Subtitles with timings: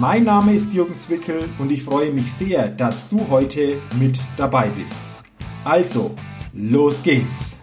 [0.00, 4.68] Mein Name ist Jürgen Zwickel und ich freue mich sehr, dass du heute mit dabei
[4.68, 5.00] bist.
[5.64, 6.14] Also,
[6.52, 7.56] los geht's!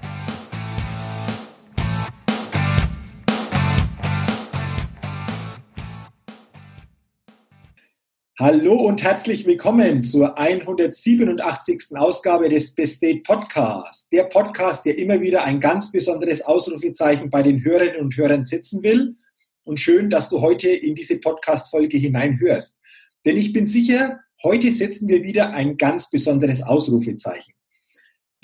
[8.38, 11.95] Hallo und herzlich willkommen zur 187.
[11.95, 14.09] Ausgabe des Best Date Podcasts.
[14.09, 18.83] Der Podcast, der immer wieder ein ganz besonderes Ausrufezeichen bei den Hörerinnen und Hörern setzen
[18.83, 19.16] will
[19.65, 22.79] und schön, dass du heute in diese Podcast-Folge hineinhörst.
[23.25, 27.53] Denn ich bin sicher, heute setzen wir wieder ein ganz besonderes Ausrufezeichen.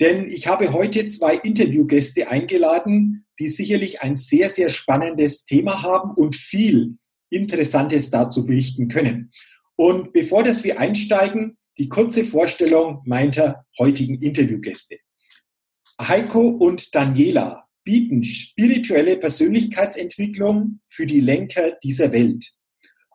[0.00, 6.12] Denn ich habe heute zwei Interviewgäste eingeladen, die sicherlich ein sehr, sehr spannendes Thema haben
[6.14, 6.98] und viel
[7.30, 9.30] Interessantes dazu berichten können.
[9.76, 14.98] Und bevor das wir einsteigen, die kurze Vorstellung meiner heutigen Interviewgäste.
[16.00, 22.52] Heiko und Daniela bieten spirituelle Persönlichkeitsentwicklung für die Lenker dieser Welt.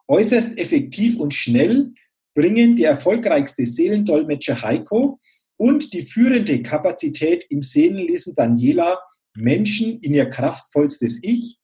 [0.07, 1.93] Äußerst effektiv und schnell
[2.33, 5.19] bringen der erfolgreichste Seelendolmetscher Heiko
[5.57, 8.99] und die führende Kapazität im Seelenlesen Daniela
[9.35, 11.57] Menschen in ihr kraftvollstes Ich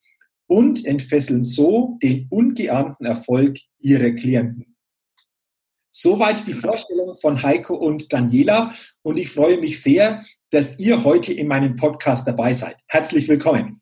[0.47, 4.72] und entfesseln so den ungeahnten Erfolg ihrer Klienten.
[5.95, 11.31] Soweit die Vorstellung von Heiko und Daniela und ich freue mich sehr, dass ihr heute
[11.31, 12.81] in meinem Podcast dabei seid.
[12.87, 13.79] Herzlich willkommen.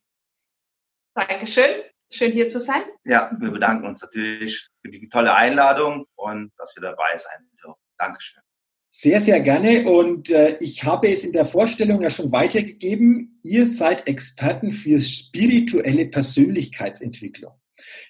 [1.16, 1.84] Dankeschön.
[2.10, 2.82] Schön hier zu sein.
[3.06, 7.80] Ja, wir bedanken uns natürlich für die tolle Einladung und dass wir dabei sein dürfen.
[7.98, 8.42] Dankeschön.
[8.90, 9.90] Sehr, sehr gerne.
[9.90, 13.40] Und äh, ich habe es in der Vorstellung ja schon weitergegeben.
[13.42, 17.61] Ihr seid Experten für spirituelle Persönlichkeitsentwicklung.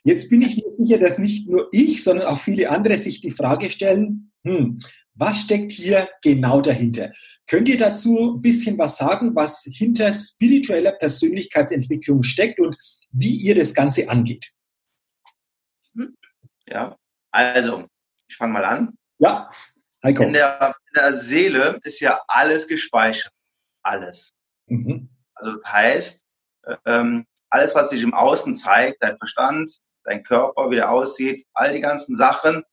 [0.03, 3.31] Jetzt bin ich mir sicher, dass nicht nur ich, sondern auch viele andere sich die
[3.31, 4.77] Frage stellen, hm,
[5.13, 7.11] was steckt hier genau dahinter?
[7.47, 12.75] Könnt ihr dazu ein bisschen was sagen, was hinter spiritueller Persönlichkeitsentwicklung steckt und
[13.11, 14.51] wie ihr das Ganze angeht?
[16.65, 16.97] Ja,
[17.31, 17.87] also,
[18.27, 18.93] ich fange mal an.
[19.19, 19.51] Ja,
[20.03, 20.23] Heiko.
[20.23, 23.33] In der, in der Seele ist ja alles gespeichert.
[23.83, 24.33] Alles.
[24.67, 25.09] Mhm.
[25.35, 26.25] Also das heißt,
[26.85, 29.71] ähm, alles, was sich im Außen zeigt, dein Verstand,
[30.03, 32.63] dein Körper, wie der aussieht, all die ganzen Sachen,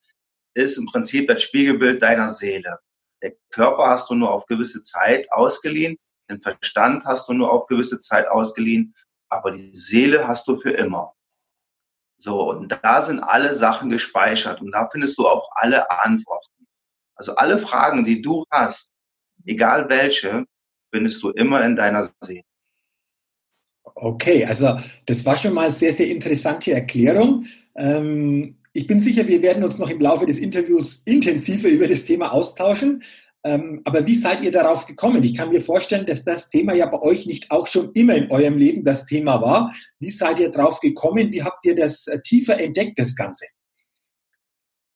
[0.54, 2.78] ist im Prinzip das Spiegelbild deiner Seele.
[3.22, 5.98] Der Körper hast du nur auf gewisse Zeit ausgeliehen,
[6.30, 8.94] den Verstand hast du nur auf gewisse Zeit ausgeliehen,
[9.28, 11.14] aber die Seele hast du für immer.
[12.20, 16.66] So, und da sind alle Sachen gespeichert und da findest du auch alle Antworten.
[17.14, 18.92] Also alle Fragen, die du hast,
[19.44, 20.46] egal welche,
[20.92, 22.47] findest du immer in deiner Seele.
[23.94, 24.76] Okay, also
[25.06, 27.46] das war schon mal eine sehr, sehr interessante Erklärung.
[27.76, 32.04] Ähm, ich bin sicher, wir werden uns noch im Laufe des Interviews intensiver über das
[32.04, 33.02] Thema austauschen.
[33.44, 35.22] Ähm, aber wie seid ihr darauf gekommen?
[35.22, 38.30] Ich kann mir vorstellen, dass das Thema ja bei euch nicht auch schon immer in
[38.30, 39.72] eurem Leben das Thema war.
[40.00, 41.30] Wie seid ihr darauf gekommen?
[41.32, 43.46] Wie habt ihr das äh, tiefer entdeckt, das Ganze?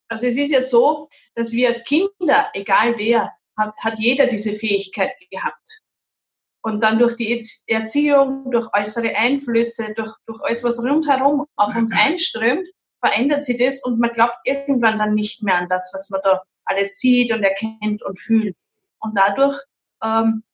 [0.09, 4.53] Also es ist ja so, dass wir als Kinder, egal wer, hat, hat jeder diese
[4.53, 5.81] Fähigkeit gehabt.
[6.65, 11.93] Und dann durch die Erziehung, durch äußere Einflüsse, durch, durch alles, was rundherum auf uns
[11.97, 12.67] einströmt,
[13.01, 16.43] verändert sich das und man glaubt irgendwann dann nicht mehr an das, was man da
[16.65, 18.57] alles sieht und erkennt und fühlt.
[19.01, 19.59] Und dadurch
[20.03, 20.45] ähm,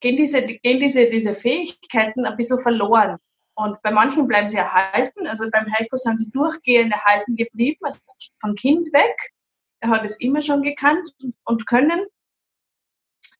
[0.00, 3.18] gehen, diese, gehen diese, diese Fähigkeiten ein bisschen verloren.
[3.54, 5.26] Und bei manchen bleiben sie erhalten.
[5.26, 7.98] Also beim Heiko sind sie durchgehend erhalten geblieben, also
[8.40, 9.14] von Kind weg.
[9.80, 11.10] Er hat es immer schon gekannt
[11.44, 12.06] und können.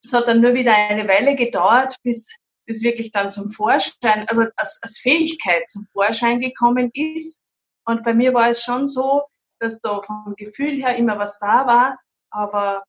[0.03, 2.37] Es hat dann nur wieder eine Weile gedauert, bis
[2.71, 7.43] bis wirklich dann zum Vorschein, also als, als Fähigkeit zum Vorschein gekommen ist.
[7.85, 9.25] Und bei mir war es schon so,
[9.59, 11.99] dass da vom Gefühl her immer was da war,
[12.31, 12.85] aber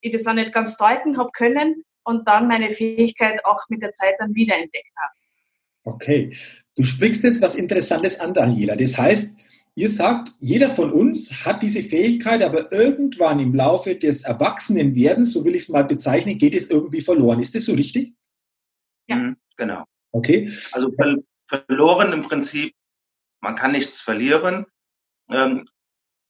[0.00, 3.90] ich das auch nicht ganz deuten habe können und dann meine Fähigkeit auch mit der
[3.90, 5.94] Zeit dann wiederentdeckt habe.
[5.96, 6.36] Okay,
[6.76, 8.76] du sprichst jetzt was Interessantes an, Daniela.
[8.76, 9.36] Das heißt,
[9.78, 15.44] Ihr sagt, jeder von uns hat diese Fähigkeit, aber irgendwann im Laufe des Erwachsenenwerdens, so
[15.44, 17.38] will ich es mal bezeichnen, geht es irgendwie verloren.
[17.38, 18.12] Ist das so richtig?
[19.06, 19.14] Ja.
[19.14, 19.84] Mhm, genau.
[20.10, 20.52] Okay.
[20.72, 22.74] Also ver verloren im Prinzip,
[23.40, 24.66] man kann nichts verlieren.
[25.30, 25.68] Ähm,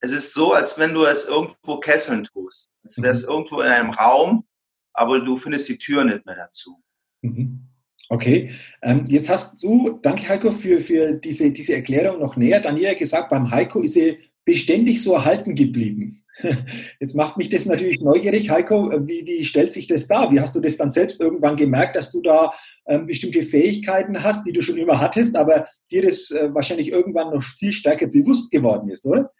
[0.00, 2.68] es ist so, als wenn du es irgendwo kesseln tust.
[2.82, 3.32] Es wäre es mhm.
[3.32, 4.46] irgendwo in einem Raum,
[4.92, 6.82] aber du findest die Tür nicht mehr dazu.
[7.22, 7.66] Mhm.
[8.10, 8.50] Okay,
[8.80, 12.60] ähm, jetzt hast du, danke Heiko für, für diese, diese Erklärung noch näher.
[12.60, 16.24] Daniela gesagt, beim Heiko ist sie beständig so erhalten geblieben.
[17.00, 18.48] Jetzt macht mich das natürlich neugierig.
[18.48, 20.30] Heiko, wie, wie stellt sich das dar?
[20.30, 22.54] Wie hast du das dann selbst irgendwann gemerkt, dass du da
[22.86, 27.34] ähm, bestimmte Fähigkeiten hast, die du schon immer hattest, aber dir das äh, wahrscheinlich irgendwann
[27.34, 29.32] noch viel stärker bewusst geworden ist, oder?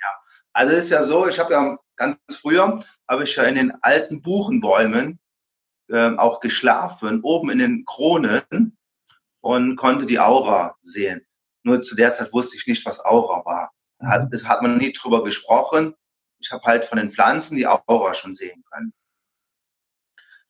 [0.00, 0.08] Ja,
[0.52, 3.72] also es ist ja so, ich habe ja ganz früher, habe ich ja in den
[3.82, 5.18] alten Buchenbäumen
[5.88, 8.76] äh, auch geschlafen, oben in den Kronen
[9.40, 11.26] und konnte die Aura sehen.
[11.64, 13.72] Nur zu der Zeit wusste ich nicht, was Aura war.
[14.00, 14.28] Mhm.
[14.30, 15.94] Das hat man nie drüber gesprochen.
[16.40, 18.92] Ich habe halt von den Pflanzen die Aura schon sehen können.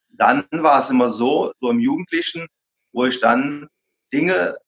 [0.08, 2.46] Dann war es immer so, so im Jugendlichen,
[2.92, 3.68] wo ich dann
[4.12, 4.58] Dinge,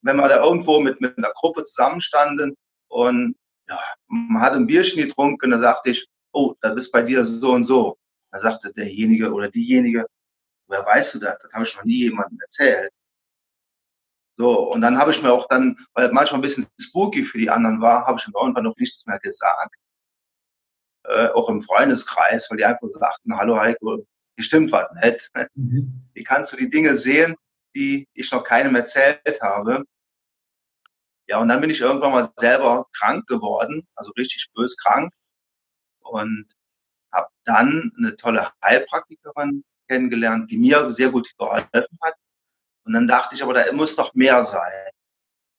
[0.00, 2.56] wenn wir da irgendwo mit, mit einer Gruppe zusammenstanden
[2.88, 3.36] und
[3.68, 7.52] ja, man hat ein Bierchen getrunken, da sagte ich, oh, da bist bei dir so
[7.52, 7.98] und so.
[8.36, 10.04] Da sagte derjenige oder diejenige,
[10.68, 11.38] wer weißt du das?
[11.40, 12.92] Das habe ich noch nie jemandem erzählt.
[14.36, 17.48] So, und dann habe ich mir auch dann, weil manchmal ein bisschen spooky für die
[17.48, 19.74] anderen war, habe ich mir irgendwann noch nichts mehr gesagt.
[21.04, 24.06] Äh, auch im Freundeskreis, weil die einfach sagten, hallo Heiko,
[24.38, 25.30] die stimmt was nicht.
[25.54, 26.02] Mhm.
[26.12, 27.36] Wie kannst du die Dinge sehen,
[27.74, 29.82] die ich noch keinem erzählt habe?
[31.26, 35.10] Ja, und dann bin ich irgendwann mal selber krank geworden, also richtig bös krank.
[36.00, 36.46] Und
[37.16, 42.14] habe dann eine tolle Heilpraktikerin kennengelernt, die mir sehr gut geholfen hat.
[42.84, 44.90] Und dann dachte ich, aber da muss doch mehr sein.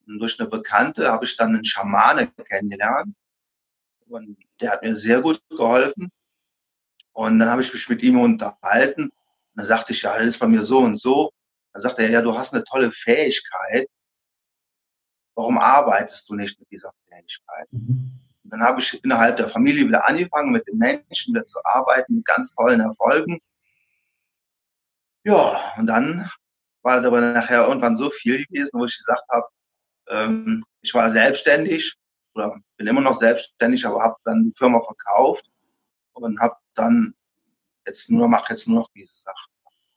[0.06, 3.16] Und durch eine Bekannte habe ich dann einen Schamane kennengelernt.
[4.08, 6.10] Und der hat mir sehr gut geholfen.
[7.12, 9.04] Und dann habe ich mich mit ihm unterhalten.
[9.04, 9.12] Und
[9.56, 11.32] dann sagte ich, ja, das ist bei mir so und so.
[11.74, 13.90] Dann sagte er, ja, du hast eine tolle Fähigkeit.
[15.36, 17.68] Warum arbeitest du nicht mit dieser Fähigkeit?
[17.72, 18.27] Mhm.
[18.50, 22.26] Dann habe ich innerhalb der Familie wieder angefangen, mit den Menschen wieder zu arbeiten, mit
[22.26, 23.40] ganz tollen Erfolgen.
[25.24, 26.30] Ja, und dann
[26.82, 29.48] war aber nachher irgendwann so viel gewesen, wo ich gesagt habe,
[30.10, 31.96] ähm, ich war selbstständig
[32.34, 35.46] oder bin immer noch selbstständig, aber habe dann die Firma verkauft
[36.14, 37.14] und habe dann
[37.86, 39.50] jetzt nur mache jetzt nur noch diese Sache.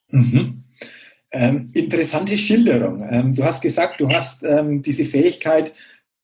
[0.08, 0.64] Mhm.
[1.32, 3.06] Ähm, interessante Schilderung.
[3.08, 5.72] Ähm, du hast gesagt, du hast ähm, diese Fähigkeit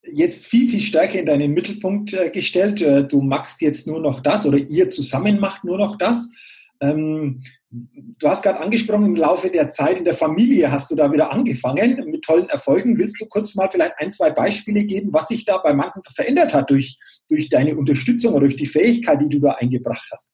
[0.08, 2.80] jetzt viel, viel stärker in deinen Mittelpunkt äh, gestellt.
[2.80, 6.28] Äh, du machst jetzt nur noch das oder ihr zusammen macht nur noch das.
[6.80, 11.12] Ähm, du hast gerade angesprochen, im Laufe der Zeit in der Familie hast du da
[11.12, 12.98] wieder angefangen mit tollen Erfolgen.
[12.98, 16.54] Willst du kurz mal vielleicht ein, zwei Beispiele geben, was sich da bei manchen verändert
[16.54, 16.98] hat durch,
[17.28, 20.32] durch deine Unterstützung oder durch die Fähigkeit, die du da eingebracht hast?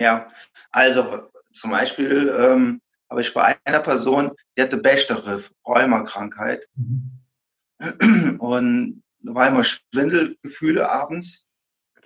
[0.00, 0.28] Ja,
[0.70, 1.22] also
[1.52, 2.80] zum Beispiel ähm,
[3.10, 6.66] habe ich bei einer Person, die hatte Bechterew, Rheumakrankheit.
[6.74, 7.21] Mhm.
[8.38, 11.48] Und war immer Schwindelgefühle abends.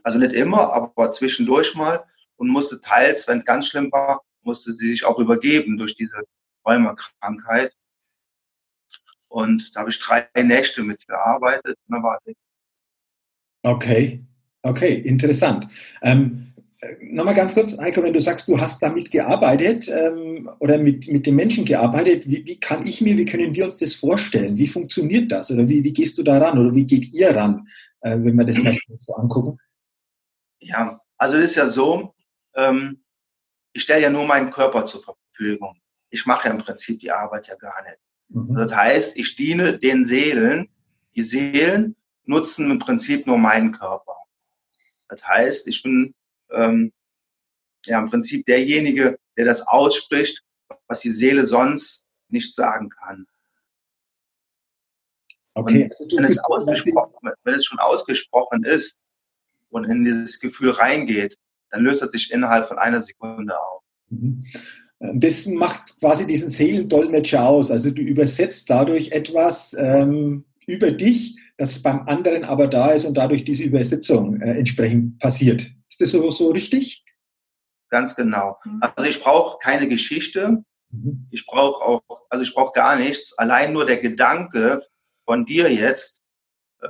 [0.02, 2.05] Also nicht immer, aber zwischendurch mal
[2.37, 6.23] und musste teils, wenn es ganz schlimm war, musste sie sich auch übergeben durch diese
[6.67, 7.73] Rheumakrankheit.
[9.28, 11.76] Und da habe ich drei Nächte mitgearbeitet.
[13.62, 14.25] Okay,
[14.62, 15.67] okay, interessant.
[16.02, 16.55] Ähm,
[17.00, 21.26] Nochmal ganz kurz, Heiko, wenn du sagst, du hast damit gearbeitet ähm, oder mit, mit
[21.26, 24.58] den Menschen gearbeitet, wie, wie, kann ich mir, wie können wir uns das vorstellen?
[24.58, 27.67] Wie funktioniert das oder wie, wie gehst du da ran oder wie geht ihr ran,
[28.00, 29.58] äh, wenn wir das mal so angucken?
[30.61, 32.14] Ja, also es ist ja so,
[32.55, 33.02] ähm,
[33.72, 35.81] ich stelle ja nur meinen Körper zur Verfügung.
[36.11, 37.99] Ich mache ja im Prinzip die Arbeit ja gar nicht.
[38.29, 38.55] Mhm.
[38.55, 40.69] Das heißt, ich diene den Seelen.
[41.14, 44.17] Die Seelen nutzen im Prinzip nur meinen Körper.
[45.08, 46.15] Das heißt, ich bin
[46.50, 46.93] ähm,
[47.84, 50.43] ja im Prinzip derjenige, der das ausspricht,
[50.88, 53.26] was die Seele sonst nicht sagen kann.
[55.55, 55.88] Okay.
[55.91, 59.03] Also wenn, es ausgesprochen, wenn es schon ausgesprochen ist
[59.70, 61.36] und in dieses Gefühl reingeht,
[61.70, 63.82] dann löst er sich innerhalb von einer Sekunde auf.
[64.10, 64.44] Mhm.
[64.98, 67.70] Das macht quasi diesen Seelendolmetscher aus.
[67.70, 73.15] Also du übersetzt dadurch etwas ähm, über dich, das beim anderen aber da ist und
[73.15, 75.70] dadurch diese Übersetzung äh, entsprechend passiert.
[75.98, 77.03] Ist das so, so richtig?
[77.88, 78.58] Ganz genau.
[78.67, 78.82] Mhm.
[78.82, 80.62] Also ich brauche keine Geschichte.
[80.91, 81.26] Mhm.
[81.31, 83.32] Ich brauche auch, also ich brauche gar nichts.
[83.38, 84.86] Allein nur der Gedanke
[85.24, 86.20] von dir jetzt,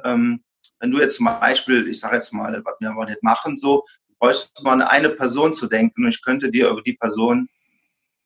[0.02, 0.42] ähm,
[0.80, 3.84] wenn du jetzt zum Beispiel, ich sage jetzt mal, was wir aber nicht machen, so,
[4.18, 7.48] bräuchte man eine Person zu denken und ich könnte dir über die Person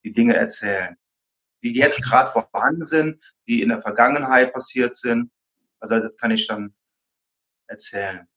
[0.02, 0.96] die Dinge erzählen,
[1.62, 5.30] die jetzt gerade vorhanden sind, die in der Vergangenheit passiert sind.
[5.78, 6.74] Also das kann ich dann
[7.66, 8.29] erzählen.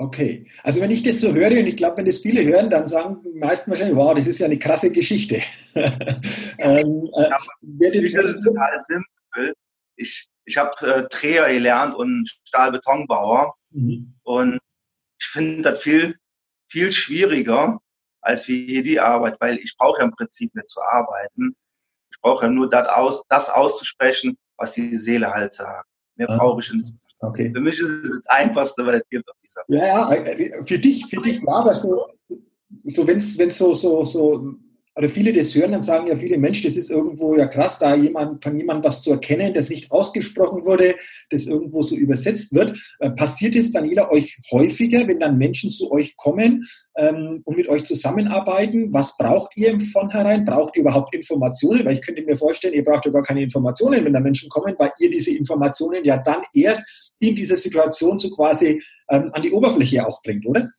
[0.00, 2.88] Okay, also wenn ich das so höre und ich glaube, wenn das viele hören, dann
[2.88, 5.42] sagen die meisten wahrscheinlich, wow, das ist ja eine krasse Geschichte.
[5.74, 7.28] ähm, äh,
[7.60, 9.54] das ist total simpel.
[9.96, 14.14] Ich, ich habe äh, Dreher gelernt und Stahlbetonbauer mhm.
[14.22, 14.58] und
[15.20, 16.16] ich finde das viel
[16.70, 17.78] viel schwieriger
[18.22, 21.54] als wie hier die Arbeit, weil ich brauche ja im Prinzip nicht zu arbeiten.
[22.10, 25.86] Ich brauche ja nur das, aus, das auszusprechen, was die Seele halt sagt.
[26.16, 26.38] Mehr ah.
[26.38, 26.94] brauche ich nicht.
[27.20, 27.52] Okay.
[27.54, 29.82] Für mich ist es das Einfachste, weil es gibt auf dieser Welt.
[29.82, 32.06] Ja, ja, für dich, für dich war das so,
[32.84, 34.56] so wenn es so, so, so
[34.96, 37.94] oder viele das hören, dann sagen ja viele Menschen, das ist irgendwo ja krass, da
[37.94, 40.94] jemand, von jemandem was zu erkennen, das nicht ausgesprochen wurde,
[41.30, 42.78] das irgendwo so übersetzt wird.
[42.98, 47.68] Äh, passiert es, Daniela, euch häufiger, wenn dann Menschen zu euch kommen ähm, und mit
[47.68, 48.92] euch zusammenarbeiten?
[48.92, 50.44] Was braucht ihr im Vornherein?
[50.44, 51.84] Braucht ihr überhaupt Informationen?
[51.86, 54.74] Weil ich könnte mir vorstellen, ihr braucht ja gar keine Informationen, wenn da Menschen kommen,
[54.76, 59.52] weil ihr diese Informationen ja dann erst in dieser Situation so quasi ähm, an die
[59.52, 60.70] Oberfläche aufbringt, oder?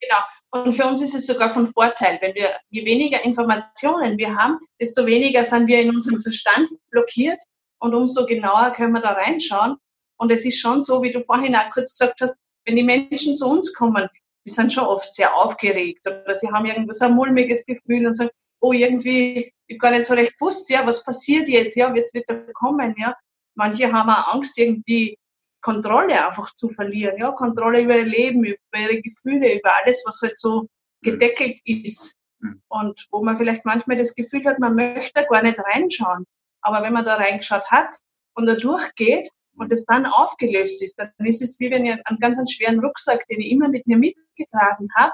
[0.00, 0.18] Genau.
[0.50, 4.58] Und für uns ist es sogar von Vorteil, wenn wir, je weniger Informationen wir haben,
[4.80, 7.38] desto weniger sind wir in unserem Verstand blockiert
[7.80, 9.76] und umso genauer können wir da reinschauen.
[10.16, 13.36] Und es ist schon so, wie du vorhin auch kurz gesagt hast, wenn die Menschen
[13.36, 14.08] zu uns kommen,
[14.46, 18.14] die sind schon oft sehr aufgeregt oder sie haben irgendwo so ein mulmiges Gefühl und
[18.14, 21.94] sagen, oh, irgendwie, ich habe gar nicht so recht gewusst, ja, was passiert jetzt, ja,
[21.94, 23.14] es wird kommen, ja.
[23.54, 25.18] Manche haben auch Angst, irgendwie
[25.60, 30.20] Kontrolle einfach zu verlieren, ja, Kontrolle über ihr Leben, über ihre Gefühle, über alles, was
[30.22, 30.68] halt so
[31.02, 32.16] gedeckelt ist.
[32.40, 32.62] Mhm.
[32.68, 36.24] Und wo man vielleicht manchmal das Gefühl hat, man möchte gar nicht reinschauen.
[36.60, 37.96] Aber wenn man da reingeschaut hat
[38.34, 42.18] und da durchgeht und es dann aufgelöst ist, dann ist es wie wenn ich einen
[42.20, 45.12] ganz schweren Rucksack, den ich immer mit mir mitgetragen habe,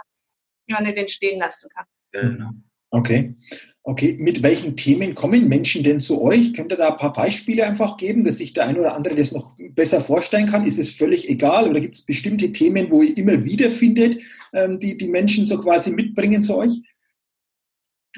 [0.66, 1.86] ja nicht entstehen lassen kann.
[2.12, 2.50] Genau.
[2.90, 3.34] Okay.
[3.86, 6.54] Okay, mit welchen Themen kommen Menschen denn zu euch?
[6.54, 9.30] Könnt ihr da ein paar Beispiele einfach geben, dass sich der eine oder andere das
[9.30, 10.64] noch besser vorstellen kann?
[10.64, 14.22] Ist es völlig egal oder gibt es bestimmte Themen, wo ihr immer wieder findet,
[14.54, 16.80] ähm, die die Menschen so quasi mitbringen zu euch?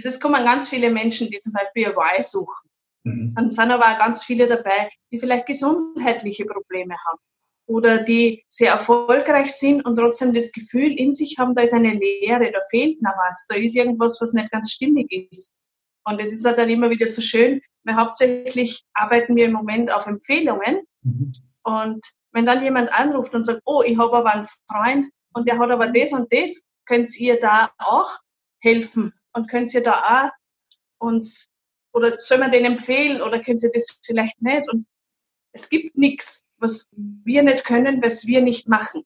[0.04, 2.70] Es kommen ganz viele Menschen, die zum Beispiel Why suchen.
[3.02, 3.34] Mhm.
[3.34, 7.18] Dann sind aber auch ganz viele dabei, die vielleicht gesundheitliche Probleme haben
[7.66, 11.94] oder die sehr erfolgreich sind und trotzdem das Gefühl in sich haben, da ist eine
[11.94, 15.52] Leere, da fehlt noch was, da ist irgendwas, was nicht ganz stimmig ist.
[16.04, 19.92] Und es ist halt dann immer wieder so schön, weil hauptsächlich arbeiten wir im Moment
[19.92, 20.82] auf Empfehlungen.
[21.02, 21.32] Mhm.
[21.64, 25.58] Und wenn dann jemand anruft und sagt, oh, ich habe aber einen Freund und der
[25.58, 28.10] hat aber das und das, könnt ihr da auch
[28.60, 30.30] helfen und könnt ihr da
[31.00, 31.48] auch uns,
[31.92, 34.70] oder soll man den empfehlen oder könnt ihr das vielleicht nicht?
[34.70, 34.86] Und
[35.52, 39.02] es gibt nichts, was wir nicht können, was wir nicht machen.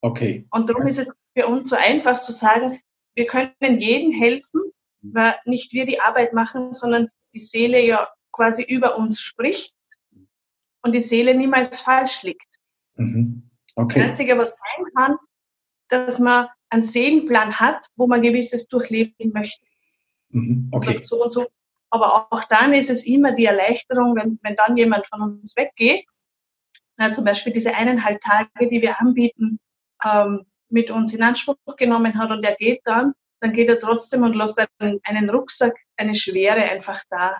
[0.00, 0.46] Okay.
[0.50, 2.80] Und darum ist es für uns so einfach zu sagen,
[3.14, 4.60] wir können jedem helfen,
[5.02, 9.74] weil nicht wir die Arbeit machen, sondern die Seele ja quasi über uns spricht
[10.82, 12.56] und die Seele niemals falsch liegt.
[12.96, 13.50] Mhm.
[13.74, 14.00] Okay.
[14.00, 15.16] Das Einzige, was sein kann,
[15.88, 19.64] dass man einen Seelenplan hat, wo man gewisses durchleben möchte.
[20.30, 20.68] Mhm.
[20.72, 21.00] Okay.
[21.02, 21.46] So und so.
[21.90, 26.06] Aber auch dann ist es immer die Erleichterung, wenn, wenn dann jemand von uns weggeht,
[26.98, 29.58] ja, zum Beispiel diese eineinhalb Tage, die wir anbieten,
[30.04, 34.22] ähm, mit uns in Anspruch genommen hat und er geht dann, dann geht er trotzdem
[34.22, 37.36] und lässt einen, einen Rucksack, eine Schwere einfach da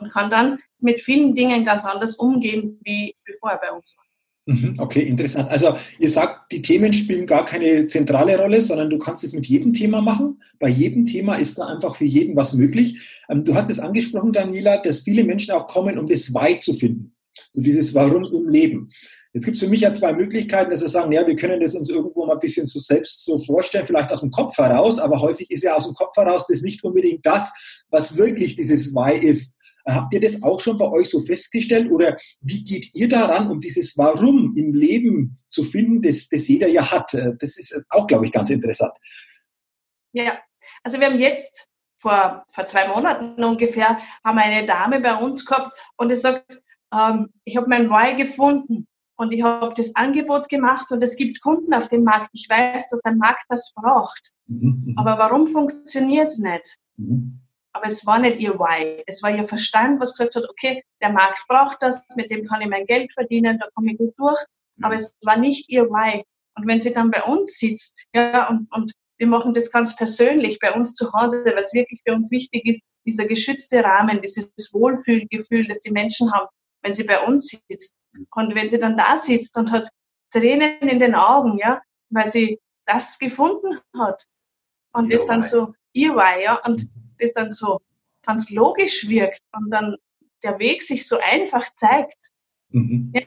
[0.00, 4.04] und kann dann mit vielen Dingen ganz anders umgehen, wie bevor er bei uns war.
[4.46, 5.50] Mhm, okay, interessant.
[5.50, 9.46] Also ihr sagt, die Themen spielen gar keine zentrale Rolle, sondern du kannst es mit
[9.46, 10.42] jedem Thema machen.
[10.58, 13.00] Bei jedem Thema ist da einfach für jeden was möglich.
[13.30, 16.74] Ähm, du hast es angesprochen, Daniela, dass viele Menschen auch kommen, um das Why zu
[16.74, 17.13] finden.
[17.52, 18.88] So dieses Warum im Leben.
[19.32, 21.74] Jetzt gibt es für mich ja zwei Möglichkeiten, dass wir sagen, ja, wir können das
[21.74, 25.20] uns irgendwo mal ein bisschen so selbst so vorstellen, vielleicht aus dem Kopf heraus, aber
[25.20, 27.52] häufig ist ja aus dem Kopf heraus das nicht unbedingt das,
[27.90, 29.58] was wirklich dieses Why ist.
[29.86, 33.60] Habt ihr das auch schon bei euch so festgestellt oder wie geht ihr daran, um
[33.60, 37.12] dieses Warum im Leben zu finden, das, das jeder ja hat?
[37.12, 38.96] Das ist auch, glaube ich, ganz interessant.
[40.12, 40.38] Ja,
[40.84, 45.76] also wir haben jetzt vor, vor zwei Monaten ungefähr, haben eine Dame bei uns gehabt
[45.96, 46.46] und die sagt,
[46.94, 48.86] ähm, ich habe mein Why gefunden
[49.16, 52.30] und ich habe das Angebot gemacht und es gibt Kunden auf dem Markt.
[52.32, 54.32] Ich weiß, dass der Markt das braucht.
[54.46, 54.84] Mhm.
[54.86, 54.94] mhm.
[54.98, 56.76] Aber warum funktioniert es nicht?
[56.96, 57.40] Mhm.
[57.72, 59.02] Aber es war nicht ihr Why.
[59.06, 62.60] Es war ihr Verstand, was gesagt hat, okay, der Markt braucht das, mit dem kann
[62.60, 64.40] ich mein Geld verdienen, da komme ich gut durch.
[64.76, 64.84] Mhm.
[64.84, 66.24] Aber es war nicht ihr Why.
[66.56, 70.58] Und wenn sie dann bei uns sitzt, ja, und, und wir machen das ganz persönlich
[70.60, 75.66] bei uns zu Hause, was wirklich für uns wichtig ist, dieser geschützte Rahmen, dieses Wohlfühlgefühl,
[75.66, 76.48] das die Menschen haben,
[76.84, 77.96] wenn sie bei uns sitzt.
[78.30, 79.88] Und wenn sie dann da sitzt und hat
[80.30, 84.24] Tränen in den Augen, ja, weil sie das gefunden hat.
[84.92, 86.88] Und das dann so ihr war, ja, und
[87.18, 87.80] das dann so
[88.22, 89.96] ganz logisch wirkt und dann
[90.42, 92.18] der Weg sich so einfach zeigt.
[92.68, 93.12] Mhm.
[93.14, 93.22] Ja,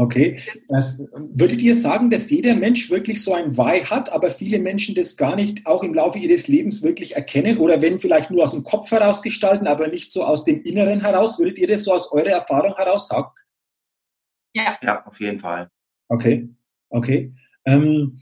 [0.00, 0.40] Okay.
[0.68, 4.94] Das, würdet ihr sagen, dass jeder Mensch wirklich so ein Why hat, aber viele Menschen
[4.94, 8.52] das gar nicht auch im Laufe ihres Lebens wirklich erkennen oder wenn vielleicht nur aus
[8.52, 11.38] dem Kopf heraus gestalten, aber nicht so aus dem Inneren heraus?
[11.38, 13.28] Würdet ihr das so aus eurer Erfahrung heraus sagen?
[14.54, 14.78] Ja.
[14.82, 15.68] Ja, auf jeden Fall.
[16.08, 16.48] Okay.
[16.88, 17.34] Okay.
[17.66, 18.20] Ähm,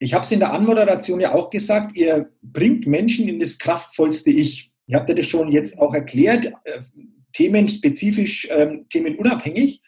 [0.00, 4.32] ich habe es in der Anmoderation ja auch gesagt, ihr bringt Menschen in das kraftvollste
[4.32, 4.72] Ich.
[4.88, 6.80] Ihr habt ja das schon jetzt auch erklärt, äh,
[7.32, 9.80] themenspezifisch, äh, themenunabhängig.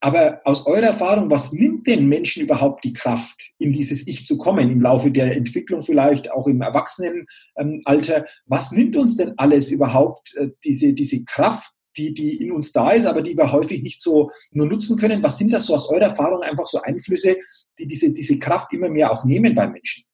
[0.00, 4.38] Aber aus eurer Erfahrung, was nimmt den Menschen überhaupt die Kraft, in dieses Ich zu
[4.38, 8.26] kommen, im Laufe der Entwicklung vielleicht, auch im Erwachsenenalter?
[8.46, 12.92] Was nimmt uns denn alles überhaupt äh, diese, diese Kraft, die, die in uns da
[12.92, 15.22] ist, aber die wir häufig nicht so nur nutzen können?
[15.22, 17.36] Was sind das so aus eurer Erfahrung einfach so Einflüsse,
[17.78, 20.04] die diese, diese Kraft immer mehr auch nehmen beim Menschen?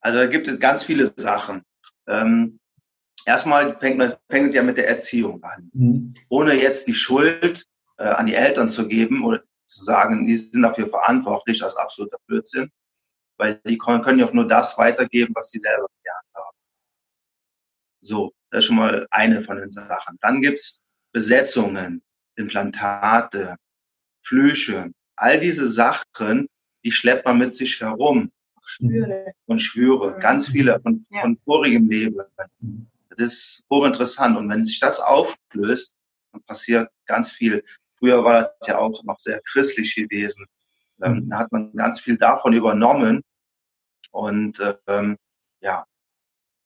[0.00, 1.62] Also da gibt es ganz viele Sachen.
[2.06, 2.58] Ähm,
[3.26, 5.70] erstmal fängt, fängt ja mit der Erziehung an.
[5.74, 6.14] Mhm.
[6.30, 7.66] Ohne jetzt die Schuld
[7.98, 11.78] äh, an die Eltern zu geben oder zu sagen, die sind dafür verantwortlich, das ist
[11.78, 12.70] absoluter Blödsinn,
[13.36, 16.56] weil die können ja auch nur das weitergeben, was sie selber gelernt haben.
[18.00, 20.18] So, das ist schon mal eine von den Sachen.
[20.22, 22.02] Dann gibt's Besetzungen,
[22.36, 23.56] Implantate,
[24.22, 26.48] Flüche, all diese Sachen,
[26.84, 28.30] die schleppt man mit sich herum.
[28.64, 29.32] Schwüre.
[29.46, 31.22] Und Schwüre, ganz viele von, ja.
[31.22, 32.20] von vorigem Leben.
[33.16, 34.36] Das ist hochinteressant.
[34.36, 35.96] Und wenn sich das auflöst,
[36.32, 37.64] dann passiert ganz viel.
[37.98, 40.46] Früher war das ja auch noch sehr christlich gewesen.
[41.02, 43.22] Ähm, da hat man ganz viel davon übernommen.
[44.10, 45.16] Und ähm,
[45.60, 45.84] ja,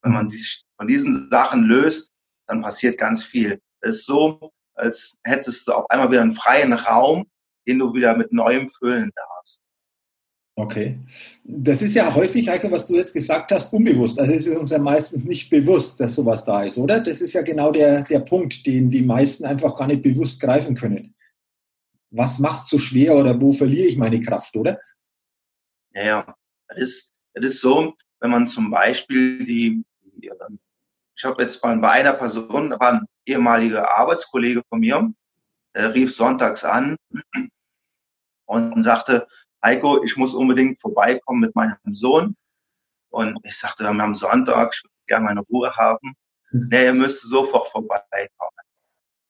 [0.02, 2.12] wenn man sich von diesen Sachen löst,
[2.46, 3.60] dann passiert ganz viel.
[3.80, 7.26] Es ist so, als hättest du auf einmal wieder einen freien Raum,
[7.66, 9.62] den du wieder mit Neuem füllen darfst.
[10.54, 10.98] Okay.
[11.44, 14.18] Das ist ja häufig, Heiko, was du jetzt gesagt hast, unbewusst.
[14.20, 17.00] Also es ist uns ja meistens nicht bewusst, dass sowas da ist, oder?
[17.00, 20.74] Das ist ja genau der, der Punkt, den die meisten einfach gar nicht bewusst greifen
[20.74, 21.14] können
[22.12, 24.78] was macht so schwer oder wo verliere ich meine Kraft, oder?
[25.92, 26.36] Ja, ja.
[26.68, 29.84] Das ist, das ist so, wenn man zum Beispiel die,
[31.16, 35.12] ich habe jetzt mal bei einer Person, da war ein ehemaliger Arbeitskollege von mir,
[35.74, 36.96] der rief sonntags an
[38.46, 39.26] und sagte,
[39.64, 42.36] Heiko, ich muss unbedingt vorbeikommen mit meinem Sohn.
[43.10, 46.14] Und ich sagte, wir haben Sonntag, ich würde gerne meine Ruhe haben.
[46.50, 46.68] Hm.
[46.70, 48.61] Nee, ihr müsst sofort vorbeikommen.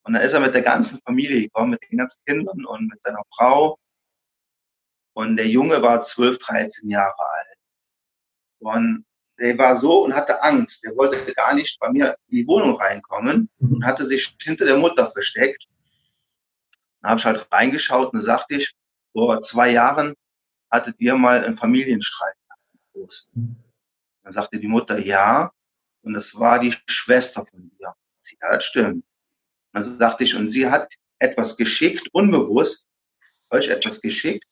[0.04, 3.00] Und dann ist er mit der ganzen Familie gekommen, mit den ganzen Kindern und mit
[3.02, 3.78] seiner Frau.
[5.14, 7.58] Und der Junge war 12, 13 Jahre alt.
[8.58, 9.04] Und
[9.38, 10.84] der war so und hatte Angst.
[10.84, 13.74] Der wollte gar nicht bei mir in die Wohnung reinkommen mhm.
[13.74, 15.66] und hatte sich hinter der Mutter versteckt.
[17.00, 18.72] Dann habe ich halt reingeschaut und sagte ich,
[19.12, 20.14] vor zwei Jahren
[20.70, 22.34] hattet ihr mal einen Familienstreit.
[22.94, 23.56] Mhm.
[24.22, 25.52] Dann sagte die Mutter, ja.
[26.02, 27.94] Und das war die Schwester von dir.
[28.20, 29.04] Sie, ja, das stimmt.
[29.72, 32.88] Also dachte ich, und sie hat etwas geschickt, unbewusst,
[33.50, 34.44] euch etwas geschickt.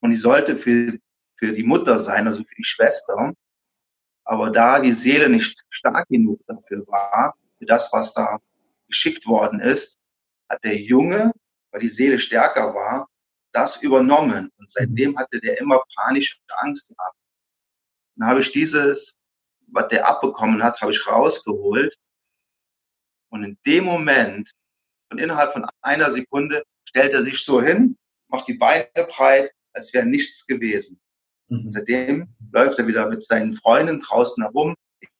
[0.00, 0.98] Und die sollte für,
[1.36, 3.32] für die Mutter sein, also für die Schwester.
[4.24, 8.38] Aber da die Seele nicht stark genug dafür war, für das, was da
[8.88, 9.98] geschickt worden ist,
[10.48, 11.32] hat der Junge,
[11.70, 13.08] weil die Seele stärker war,
[13.52, 14.50] das übernommen.
[14.58, 17.16] Und seitdem hatte der immer panische Angst gehabt.
[18.16, 19.16] Dann habe ich dieses,
[19.68, 21.96] was der abbekommen hat, habe ich rausgeholt
[23.30, 24.50] und in dem Moment,
[25.10, 27.96] und innerhalb von einer Sekunde, stellt er sich so hin,
[28.28, 31.00] macht die Beine breit, als wäre nichts gewesen.
[31.48, 31.66] Mhm.
[31.66, 34.74] Und seitdem läuft er wieder mit seinen Freunden draußen herum,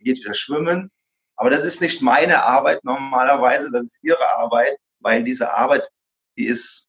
[0.07, 0.91] geht wieder schwimmen.
[1.37, 5.87] Aber das ist nicht meine Arbeit normalerweise, das ist ihre Arbeit, weil diese Arbeit,
[6.39, 6.89] die ist,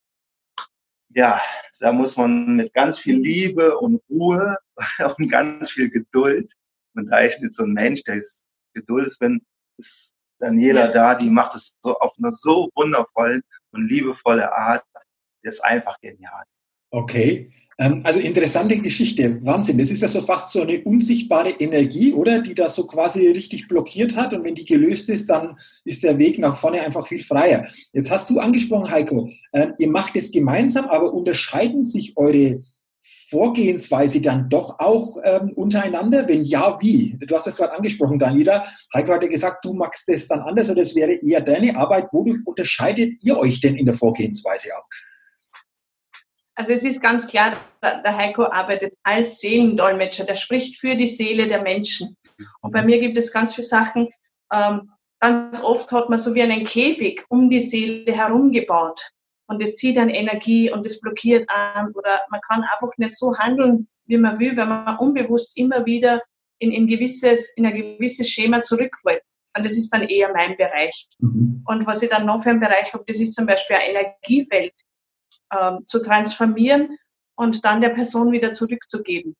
[1.09, 1.41] ja,
[1.79, 4.57] da muss man mit ganz viel Liebe und Ruhe
[5.17, 6.53] und ganz viel Geduld.
[6.95, 9.45] Und da ich nicht so ein Mensch, der ist Geduld bin,
[9.77, 14.83] ist Daniela da, die macht es so auf eine so wundervolle und liebevolle Art.
[15.43, 16.43] Das ist einfach genial.
[16.91, 17.51] Okay.
[17.79, 19.77] Ähm, also interessante Geschichte, Wahnsinn.
[19.77, 22.41] Das ist ja so fast so eine unsichtbare Energie, oder?
[22.41, 24.33] Die da so quasi richtig blockiert hat.
[24.33, 27.67] Und wenn die gelöst ist, dann ist der Weg nach vorne einfach viel freier.
[27.93, 32.61] Jetzt hast du angesprochen, Heiko, äh, ihr macht es gemeinsam, aber unterscheiden sich eure
[33.29, 36.27] Vorgehensweise dann doch auch ähm, untereinander?
[36.27, 37.17] Wenn ja, wie?
[37.19, 38.65] Du hast es gerade angesprochen, Daniela.
[38.93, 42.07] Heiko hat ja gesagt, du magst das dann anders oder es wäre eher deine Arbeit.
[42.11, 44.87] Wodurch unterscheidet ihr euch denn in der Vorgehensweise auch?
[46.55, 51.47] Also es ist ganz klar, der Heiko arbeitet als Seelendolmetscher, der spricht für die Seele
[51.47, 52.17] der Menschen.
[52.61, 54.09] Und bei mir gibt es ganz viele Sachen,
[54.51, 59.11] ähm, ganz oft hat man so wie einen Käfig um die Seele herum gebaut
[59.47, 63.35] und es zieht dann Energie und es blockiert an oder man kann einfach nicht so
[63.37, 66.21] handeln, wie man will, wenn man unbewusst immer wieder
[66.59, 69.21] in, in, gewisses, in ein gewisses Schema zurückfällt.
[69.55, 71.07] Und das ist dann eher mein Bereich.
[71.19, 71.63] Mhm.
[71.65, 74.73] Und was ich dann noch für einen Bereich habe, das ist zum Beispiel ein Energiefeld
[75.57, 76.97] ähm, zu transformieren
[77.35, 79.35] und dann der Person wieder zurückzugeben.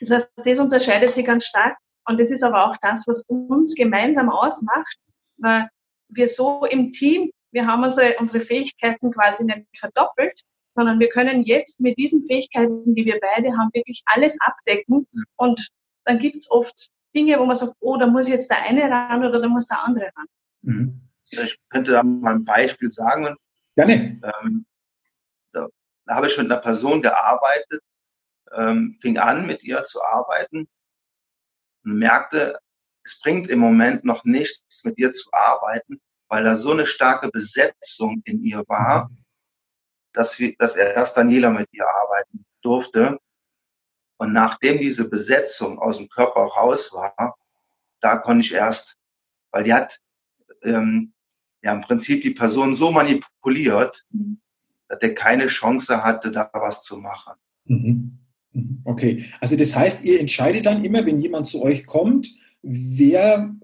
[0.00, 1.76] Das heißt, das unterscheidet sich ganz stark.
[2.06, 4.96] Und das ist aber auch das, was uns gemeinsam ausmacht,
[5.36, 5.68] weil
[6.08, 11.44] wir so im Team wir haben unsere, unsere Fähigkeiten quasi nicht verdoppelt, sondern wir können
[11.44, 15.06] jetzt mit diesen Fähigkeiten, die wir beide haben, wirklich alles abdecken.
[15.36, 15.68] Und
[16.04, 19.24] dann gibt es oft Dinge, wo man sagt, oh, da muss jetzt der eine ran
[19.24, 20.26] oder da muss der andere ran.
[20.62, 21.00] Mhm.
[21.30, 23.34] Ich könnte da mal ein Beispiel sagen.
[23.74, 24.20] Gerne.
[24.44, 24.66] Ähm,
[26.08, 27.82] da habe ich mit einer Person gearbeitet,
[28.52, 30.66] ähm, fing an, mit ihr zu arbeiten
[31.84, 32.58] und merkte,
[33.04, 37.28] es bringt im Moment noch nichts, mit ihr zu arbeiten, weil da so eine starke
[37.30, 39.10] Besetzung in ihr war,
[40.12, 43.18] dass, wir, dass erst Daniela mit ihr arbeiten durfte.
[44.18, 47.36] Und nachdem diese Besetzung aus dem Körper raus war,
[48.00, 48.96] da konnte ich erst,
[49.50, 50.00] weil die hat
[50.62, 51.12] ähm,
[51.62, 54.40] ja im Prinzip die Person so manipuliert, mhm.
[54.88, 57.34] dass der keine Chance hatte, da was zu machen.
[57.64, 58.18] Mhm.
[58.52, 58.82] mhm.
[58.84, 62.28] Okay, also das heißt, ihr entscheidet dann immer, wenn jemand zu euch kommt,
[62.62, 63.54] wer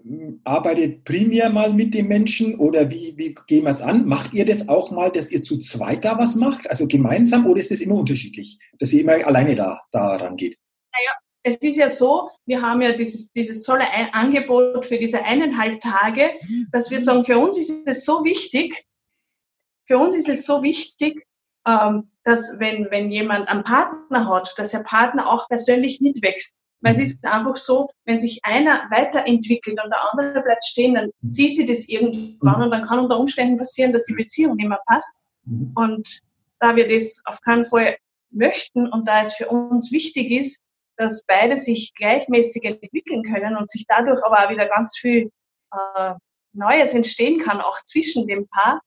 [0.43, 4.05] arbeitet primär mal mit dem Menschen oder wie, wie gehen wir es an?
[4.05, 7.59] Macht ihr das auch mal, dass ihr zu zweit da was macht, also gemeinsam, oder
[7.59, 10.57] ist das immer unterschiedlich, dass ihr immer alleine da, da rangeht?
[10.93, 11.11] Naja,
[11.43, 16.31] es ist ja so, wir haben ja dieses, dieses tolle Angebot für diese eineinhalb Tage,
[16.71, 18.85] dass wir sagen, für uns ist es so wichtig,
[19.85, 21.25] für uns ist es so wichtig,
[21.67, 26.55] ähm, dass wenn, wenn jemand einen Partner hat, dass der Partner auch persönlich mitwächst.
[26.85, 31.09] Weil es ist einfach so, wenn sich einer weiterentwickelt und der andere bleibt stehen, dann
[31.31, 34.79] zieht sie das irgendwann und dann kann unter Umständen passieren, dass die Beziehung nicht mehr
[34.85, 35.19] passt.
[35.45, 35.71] Mhm.
[35.73, 36.19] Und
[36.59, 37.97] da wir das auf keinen Fall
[38.29, 40.61] möchten und da es für uns wichtig ist,
[40.95, 45.31] dass beide sich gleichmäßig entwickeln können und sich dadurch aber auch wieder ganz viel
[45.71, 46.13] äh,
[46.53, 48.79] Neues entstehen kann, auch zwischen dem Paar,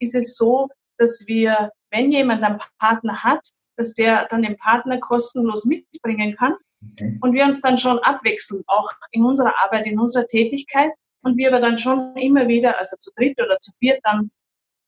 [0.00, 4.98] ist es so, dass wir, wenn jemand einen Partner hat, dass der dann den Partner
[4.98, 7.18] kostenlos mitbringen kann okay.
[7.20, 10.90] und wir uns dann schon abwechseln, auch in unserer Arbeit, in unserer Tätigkeit
[11.22, 14.30] und wir aber dann schon immer wieder, also zu dritt oder zu viert dann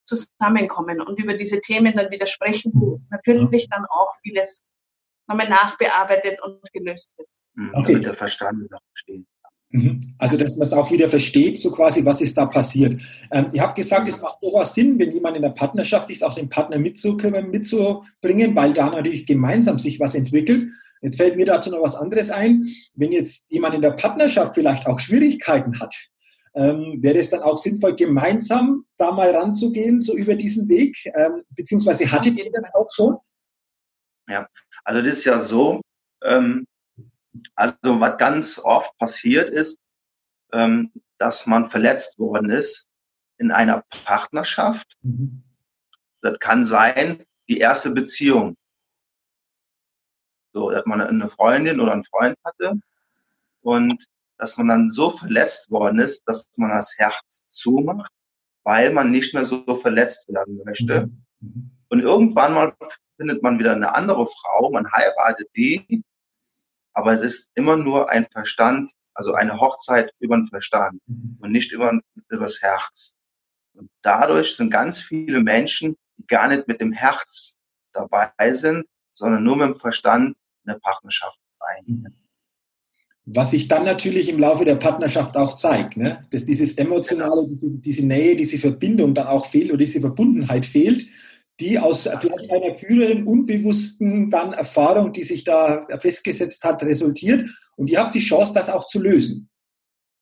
[0.05, 4.63] zusammenkommen und über diese Themen dann wieder sprechen, wo natürlich dann auch vieles
[5.29, 7.29] nochmal nachbearbeitet und gelöst wird.
[7.55, 7.71] Mhm.
[7.75, 7.93] Okay.
[7.93, 9.27] Damit der Verstand noch versteht.
[9.71, 10.15] Mhm.
[10.17, 13.03] Also, dass man es auch wieder versteht, so quasi, was ist da passiert.
[13.31, 16.35] Ähm, ihr habt gesagt, es macht durchaus Sinn, wenn jemand in der Partnerschaft ist, auch
[16.35, 20.71] den Partner mitzubringen, weil da natürlich gemeinsam sich was entwickelt.
[21.01, 22.65] Jetzt fällt mir dazu noch was anderes ein.
[22.95, 25.95] Wenn jetzt jemand in der Partnerschaft vielleicht auch Schwierigkeiten hat,
[26.55, 30.97] ähm, wäre es dann auch sinnvoll, gemeinsam da mal ranzugehen, so über diesen Weg?
[31.15, 33.17] Ähm, beziehungsweise hattet ihr das auch schon?
[34.29, 34.49] Ja,
[34.85, 35.81] also das ist ja so,
[36.23, 36.67] ähm,
[37.55, 39.79] also was ganz oft passiert ist,
[40.53, 42.89] ähm, dass man verletzt worden ist
[43.39, 44.97] in einer Partnerschaft.
[45.03, 45.43] Mhm.
[46.21, 48.57] Das kann sein, die erste Beziehung.
[50.59, 52.75] So, dass man eine Freundin oder einen Freund hatte
[53.63, 54.05] und
[54.39, 58.11] dass man dann so verletzt worden ist, dass man das Herz zumacht,
[58.65, 61.11] weil man nicht mehr so verletzt werden möchte.
[61.41, 61.71] Mhm.
[61.89, 62.75] Und irgendwann mal
[63.17, 66.05] findet man wieder eine andere Frau, man heiratet die,
[66.93, 71.39] aber es ist immer nur ein Verstand, also eine Hochzeit über den Verstand mhm.
[71.41, 73.17] und nicht über, über das Herz.
[73.75, 77.59] Und dadurch sind ganz viele Menschen, die gar nicht mit dem Herz
[77.93, 80.37] dabei sind, sondern nur mit dem Verstand
[80.69, 82.03] eine Partnerschaft eingehen.
[82.03, 82.15] Mhm.
[83.31, 86.23] Was sich dann natürlich im Laufe der Partnerschaft auch zeigt, ne?
[86.31, 91.07] dass dieses emotionale, diese, diese Nähe, diese Verbindung dann auch fehlt oder diese Verbundenheit fehlt
[91.61, 97.49] die aus vielleicht einer früheren unbewussten dann Erfahrung, die sich da festgesetzt hat, resultiert.
[97.77, 99.49] Und ihr habt die Chance, das auch zu lösen.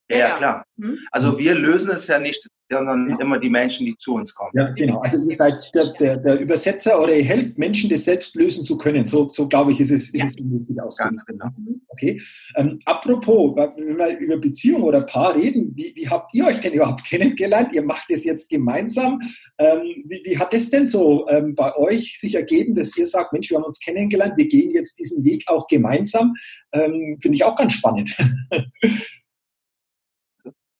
[0.08, 0.64] Ja, ja klar.
[0.80, 0.98] Hm?
[1.10, 3.18] Also wir lösen es ja nicht sondern ja.
[3.20, 4.50] immer die Menschen, die zu uns kommen.
[4.54, 4.98] Ja, genau.
[4.98, 8.76] Also ihr seid der, der, der Übersetzer oder ihr helft Menschen, das selbst lösen zu
[8.76, 9.06] können.
[9.06, 10.24] So, so glaube ich, ist es, ja.
[10.24, 11.26] ist es richtig ausgedrückt.
[11.26, 11.46] Genau.
[11.88, 12.20] Okay.
[12.56, 16.72] Ähm, apropos, wenn wir über Beziehung oder Paar reden, wie, wie habt ihr euch denn
[16.72, 17.74] überhaupt kennengelernt?
[17.74, 19.20] Ihr macht es jetzt gemeinsam.
[19.58, 23.32] Ähm, wie, wie, hat es denn so ähm, bei euch sich ergeben, dass ihr sagt,
[23.32, 26.34] Mensch, wir haben uns kennengelernt, wir gehen jetzt diesen Weg auch gemeinsam?
[26.72, 28.14] Ähm, finde ich auch ganz spannend.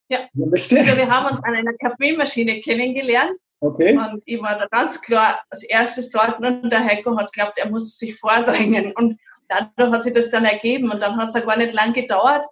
[0.08, 0.20] Ja.
[0.34, 0.78] Möchte?
[0.78, 3.38] Also wir haben uns an einer Kaffeemaschine kennengelernt.
[3.60, 3.96] Okay.
[3.96, 7.70] Und ich war da ganz klar als erstes dort und der Heiko hat geglaubt, er
[7.70, 8.92] muss sich vordrängen.
[8.94, 10.90] Und dadurch hat sich das dann ergeben.
[10.90, 12.44] Und dann hat es ja gar nicht lang gedauert,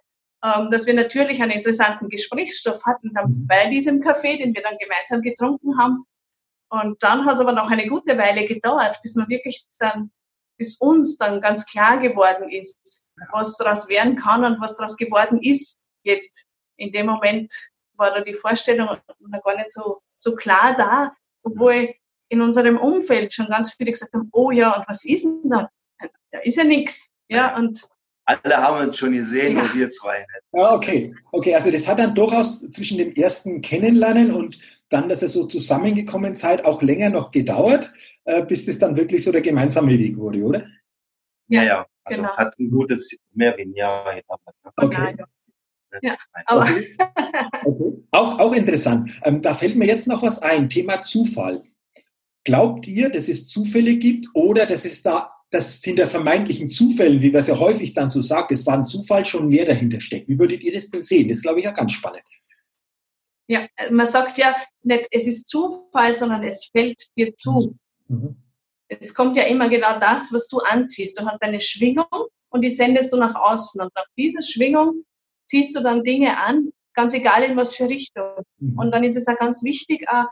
[0.43, 3.47] ähm, dass wir natürlich einen interessanten Gesprächsstoff hatten dann mhm.
[3.47, 6.05] bei diesem Kaffee, den wir dann gemeinsam getrunken haben.
[6.69, 10.11] Und dann hat es aber noch eine gute Weile gedauert, bis man wirklich dann,
[10.57, 15.39] bis uns dann ganz klar geworden ist, was daraus werden kann und was daraus geworden
[15.41, 16.45] ist jetzt
[16.77, 17.53] in dem Moment
[17.93, 21.93] war da die Vorstellung noch gar nicht so, so klar da, obwohl
[22.29, 25.69] in unserem Umfeld schon ganz viele gesagt haben, oh ja, und was ist denn da?
[26.31, 27.09] Da ist ja nichts.
[27.29, 27.87] Ja, und
[28.25, 29.63] alle haben uns schon gesehen, ja.
[29.63, 30.41] nur wir zwei nicht.
[30.53, 31.15] Ja, okay.
[31.31, 34.59] Okay, also das hat dann durchaus zwischen dem ersten Kennenlernen und
[34.89, 39.23] dann, dass ihr so zusammengekommen seid, auch länger noch gedauert, äh, bis das dann wirklich
[39.23, 40.67] so der gemeinsame Weg wurde, oder?
[41.47, 41.85] Ja, ja.
[42.03, 42.37] Also genau.
[42.37, 44.41] hat ein gutes, mehr wie ein Jahr gedauert.
[44.77, 45.15] Okay.
[46.01, 46.63] Ja, aber
[47.65, 48.03] okay.
[48.11, 49.11] Auch, auch interessant.
[49.23, 50.69] Ähm, da fällt mir jetzt noch was ein.
[50.69, 51.63] Thema Zufall.
[52.43, 57.31] Glaubt ihr, dass es Zufälle gibt oder dass es da, dass hinter vermeintlichen Zufällen, wie
[57.31, 60.29] man es ja häufig dann so sagt, es war ein Zufall, schon mehr dahinter steckt?
[60.29, 61.29] Wie würdet ihr das denn sehen?
[61.29, 62.23] Das glaube ich ja ganz spannend.
[63.47, 67.77] Ja, man sagt ja nicht, es ist Zufall, sondern es fällt dir zu.
[68.07, 68.37] Mhm.
[68.87, 71.19] Es kommt ja immer genau das, was du anziehst.
[71.19, 72.05] Du hast eine Schwingung
[72.49, 73.81] und die sendest du nach außen.
[73.81, 75.03] Und nach dieser Schwingung
[75.45, 78.43] ziehst du dann Dinge an, ganz egal in was für Richtung.
[78.59, 78.77] Mhm.
[78.77, 80.25] Und dann ist es auch ganz wichtig, auch,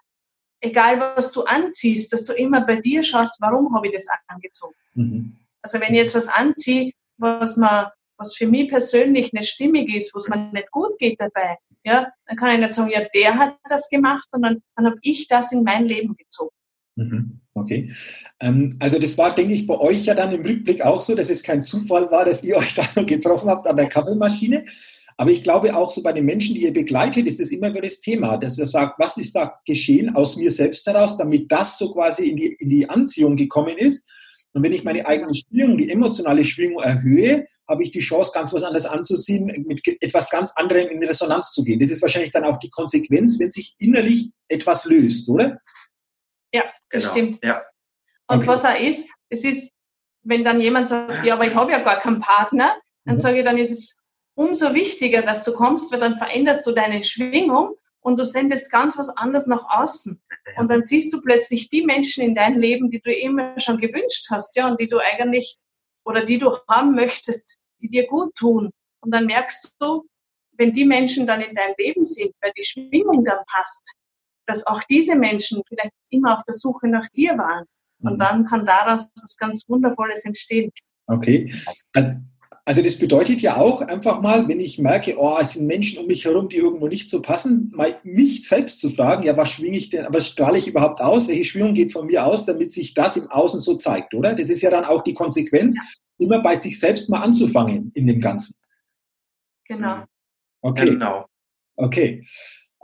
[0.61, 4.73] egal was du anziehst, dass du immer bei dir schaust, warum habe ich das angezogen.
[4.93, 5.37] Mhm.
[5.61, 10.13] Also wenn ich jetzt was anziehe, was man, was für mich persönlich nicht stimmig ist,
[10.15, 13.37] wo es mir nicht gut geht dabei, ja, dann kann ich nicht sagen, ja, der
[13.37, 16.55] hat das gemacht, sondern dann habe ich das in mein Leben gezogen.
[16.95, 17.41] Mhm.
[17.55, 17.91] Okay.
[18.39, 21.29] Ähm, also das war, denke ich, bei euch ja dann im Rückblick auch so, dass
[21.29, 24.65] es kein Zufall war, dass ihr euch da so getroffen habt an der Kaffeemaschine.
[25.17, 27.81] Aber ich glaube auch so bei den Menschen, die ihr begleitet, ist das immer wieder
[27.81, 31.77] das Thema, dass ihr sagt, was ist da geschehen aus mir selbst heraus, damit das
[31.77, 34.09] so quasi in die, in die Anziehung gekommen ist.
[34.53, 38.53] Und wenn ich meine eigene Schwingung, die emotionale Schwingung erhöhe, habe ich die Chance, ganz
[38.53, 41.79] was anderes anzuziehen, mit etwas ganz anderem in Resonanz zu gehen.
[41.79, 45.59] Das ist wahrscheinlich dann auch die Konsequenz, wenn sich innerlich etwas löst, oder?
[46.53, 47.11] Ja, das genau.
[47.11, 47.43] stimmt.
[47.43, 47.63] Ja.
[48.27, 48.47] Und okay.
[48.47, 49.71] was auch ist, es ist,
[50.21, 53.19] wenn dann jemand sagt, ja, aber ich habe ja gar keinen Partner, dann mhm.
[53.19, 53.95] sage ich, dann ist es
[54.35, 58.97] umso wichtiger, dass du kommst, weil dann veränderst du deine Schwingung und du sendest ganz
[58.97, 60.21] was anderes nach außen.
[60.57, 64.27] Und dann siehst du plötzlich die Menschen in deinem Leben, die du immer schon gewünscht
[64.29, 65.57] hast, ja, und die du eigentlich
[66.05, 68.71] oder die du haben möchtest, die dir gut tun.
[69.01, 70.05] Und dann merkst du,
[70.57, 73.93] wenn die Menschen dann in deinem Leben sind, weil die Schwingung dann passt,
[74.45, 77.65] dass auch diese Menschen vielleicht immer auf der Suche nach dir waren.
[78.01, 78.19] Und mhm.
[78.19, 80.71] dann kann daraus was ganz Wundervolles entstehen.
[81.07, 81.53] Okay.
[81.93, 82.15] Also,
[82.65, 86.07] also das bedeutet ja auch einfach mal, wenn ich merke, oh, es sind Menschen um
[86.07, 89.77] mich herum, die irgendwo nicht so passen, mal mich selbst zu fragen, ja, was schwinge
[89.77, 91.27] ich denn, was strahle ich überhaupt aus?
[91.27, 94.33] Welche Schwingung geht von mir aus, damit sich das im Außen so zeigt, oder?
[94.33, 95.77] Das ist ja dann auch die Konsequenz,
[96.17, 98.55] immer bei sich selbst mal anzufangen in dem Ganzen.
[99.67, 100.05] Genau.
[100.61, 100.85] Okay.
[100.85, 101.25] Genau.
[101.75, 102.25] Okay.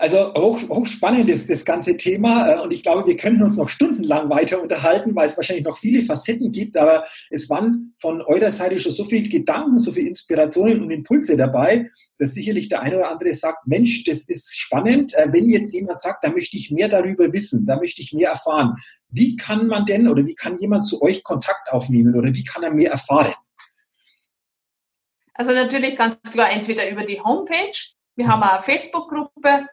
[0.01, 3.67] Also hoch, hochspannend ist das ganze Thema äh, und ich glaube, wir können uns noch
[3.67, 8.49] stundenlang weiter unterhalten, weil es wahrscheinlich noch viele Facetten gibt, aber es waren von eurer
[8.49, 12.95] Seite schon so viele Gedanken, so viele Inspirationen und Impulse dabei, dass sicherlich der eine
[12.95, 15.13] oder andere sagt, Mensch, das ist spannend.
[15.15, 18.29] Äh, wenn jetzt jemand sagt, da möchte ich mehr darüber wissen, da möchte ich mehr
[18.29, 18.75] erfahren.
[19.09, 22.63] Wie kann man denn oder wie kann jemand zu euch Kontakt aufnehmen oder wie kann
[22.63, 23.33] er mehr erfahren?
[25.33, 27.77] Also natürlich ganz klar entweder über die Homepage.
[28.15, 29.67] Wir haben eine Facebook-Gruppe,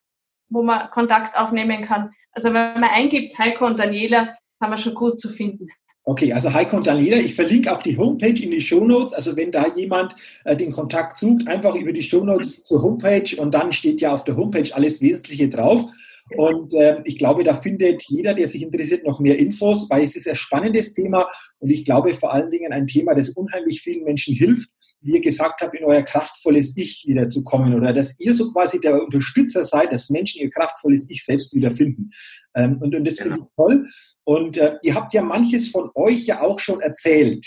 [0.48, 2.10] wo man Kontakt aufnehmen kann.
[2.32, 5.68] Also wenn man eingibt Heiko und Daniela, haben wir schon gut zu finden.
[6.08, 9.12] Okay, also Heiko und Daniela, ich verlinke auch die Homepage in die Show Notes.
[9.12, 13.34] Also wenn da jemand äh, den Kontakt sucht, einfach über die Show Notes zur Homepage
[13.36, 15.90] und dann steht ja auf der Homepage alles Wesentliche drauf.
[16.34, 20.16] Und äh, ich glaube, da findet jeder, der sich interessiert, noch mehr Infos, weil es
[20.16, 24.04] ist ein spannendes Thema und ich glaube vor allen Dingen ein Thema, das unheimlich vielen
[24.04, 24.68] Menschen hilft,
[25.00, 29.02] wie ihr gesagt habt, in euer kraftvolles Ich wiederzukommen oder dass ihr so quasi der
[29.04, 32.10] Unterstützer seid, dass Menschen ihr kraftvolles Ich selbst wiederfinden.
[32.56, 33.36] Ähm, und, und das genau.
[33.36, 33.86] finde ich toll.
[34.24, 37.46] Und äh, ihr habt ja manches von euch ja auch schon erzählt.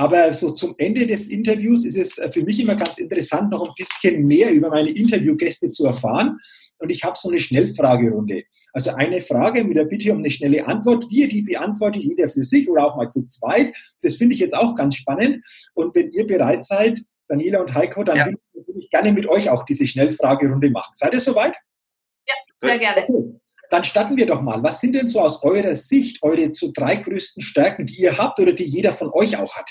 [0.00, 3.68] Aber so zum Ende des Interviews ist es äh, für mich immer ganz interessant, noch
[3.68, 6.38] ein bisschen mehr über meine Interviewgäste zu erfahren.
[6.78, 8.44] Und ich habe so eine Schnellfragerunde.
[8.72, 11.04] Also eine Frage mit der Bitte um eine schnelle Antwort.
[11.10, 13.74] Wie ihr die beantwortet, jeder für sich oder auch mal zu zweit.
[14.00, 15.44] Das finde ich jetzt auch ganz spannend.
[15.74, 18.24] Und wenn ihr bereit seid, Daniela und Heiko, dann ja.
[18.24, 20.92] würde ich natürlich gerne mit euch auch diese Schnellfragerunde machen.
[20.94, 21.56] Seid ihr soweit?
[22.26, 23.02] Ja, sehr gerne.
[23.06, 23.38] Okay.
[23.68, 24.62] Dann starten wir doch mal.
[24.62, 28.40] Was sind denn so aus eurer Sicht eure zu drei größten Stärken, die ihr habt
[28.40, 29.70] oder die jeder von euch auch hat?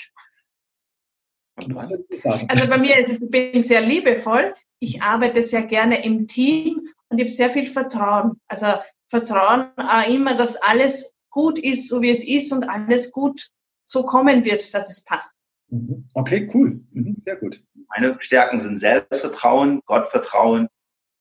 [2.48, 4.54] Also bei mir ist es, ich bin sehr liebevoll.
[4.78, 8.40] Ich arbeite sehr gerne im Team und ich habe sehr viel Vertrauen.
[8.48, 8.66] Also
[9.08, 13.50] Vertrauen auch immer, dass alles gut ist, so wie es ist und alles gut
[13.84, 15.34] so kommen wird, dass es passt.
[15.68, 16.06] Mhm.
[16.14, 16.80] Okay, cool.
[16.92, 17.62] Mhm, sehr gut.
[17.88, 20.68] Meine Stärken sind Selbstvertrauen, Gottvertrauen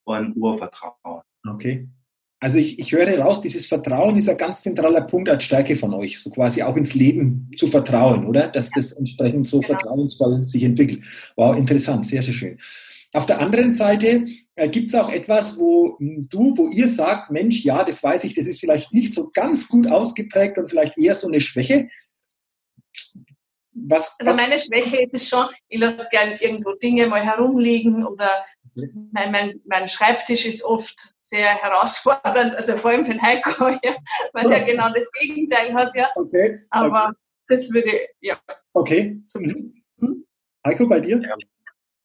[0.05, 1.21] und Urvertrauen.
[1.47, 1.87] Okay.
[2.41, 5.93] Also ich, ich höre raus, dieses Vertrauen ist ein ganz zentraler Punkt als Stärke von
[5.93, 8.47] euch, so quasi auch ins Leben zu vertrauen, oder?
[8.47, 9.73] Dass das entsprechend so genau.
[9.73, 11.03] vertrauensvoll sich entwickelt.
[11.35, 12.57] Wow, interessant, sehr, sehr schön.
[13.11, 14.25] Auf der anderen Seite
[14.55, 18.23] äh, gibt es auch etwas, wo hm, du, wo ihr sagt, Mensch, ja, das weiß
[18.23, 21.89] ich, das ist vielleicht nicht so ganz gut ausgeprägt und vielleicht eher so eine Schwäche.
[23.73, 28.45] Was, also meine Schwäche ist es schon, ich lasse gerne irgendwo Dinge mal herumliegen oder
[29.11, 33.95] mein, mein, mein Schreibtisch ist oft sehr herausfordernd, also vor allem für den Heiko, ja,
[34.33, 34.49] weil oh.
[34.49, 36.09] er genau das Gegenteil hat, ja.
[36.15, 36.61] Okay.
[36.69, 37.17] Aber okay.
[37.47, 38.39] das würde, ja.
[38.73, 39.21] Okay.
[39.35, 39.83] Mhm.
[39.99, 40.25] Hm?
[40.65, 41.21] Heiko, bei dir?
[41.21, 41.35] Ja.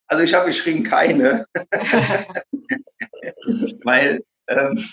[0.07, 1.47] Also ich habe geschrieben keine,
[3.85, 4.85] weil ähm,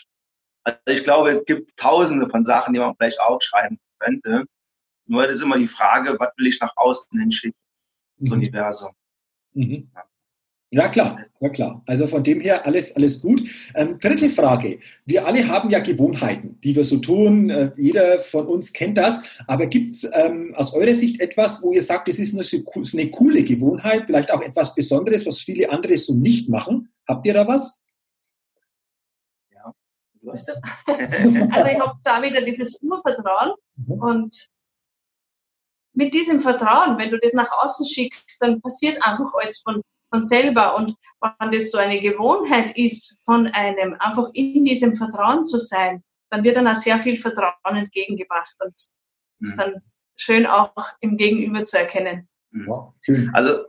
[0.63, 4.45] Also ich glaube, es gibt tausende von Sachen, die man vielleicht aufschreiben könnte.
[5.05, 7.59] Nur das ist immer die Frage, was will ich nach außen hinschicken,
[8.17, 8.37] das mhm.
[8.37, 8.91] Universum.
[9.53, 9.91] Mhm.
[9.93, 10.03] Ja.
[10.73, 11.83] Ja, klar, ja, klar.
[11.85, 13.43] Also von dem her alles, alles gut.
[13.75, 14.79] Ähm, dritte Frage.
[15.05, 17.49] Wir alle haben ja Gewohnheiten, die wir so tun.
[17.49, 19.21] Äh, jeder von uns kennt das.
[19.47, 22.45] Aber gibt es ähm, aus eurer Sicht etwas, wo ihr sagt, es ist eine,
[22.93, 26.87] eine coole Gewohnheit, vielleicht auch etwas Besonderes, was viele andere so nicht machen?
[27.05, 27.81] Habt ihr da was?
[29.53, 29.73] Ja.
[30.23, 34.01] also ich habe da wieder dieses Urvertrauen mhm.
[34.01, 34.47] und
[35.93, 39.81] mit diesem Vertrauen, wenn du das nach außen schickst, dann passiert einfach alles von
[40.11, 40.75] von selber.
[40.75, 40.95] Und
[41.39, 46.43] wenn das so eine Gewohnheit ist, von einem einfach in diesem Vertrauen zu sein, dann
[46.43, 49.47] wird dann auch sehr viel Vertrauen entgegengebracht und mhm.
[49.47, 49.81] ist dann
[50.15, 52.27] schön auch im Gegenüber zu erkennen.
[52.51, 53.29] Mhm.
[53.33, 53.65] Also,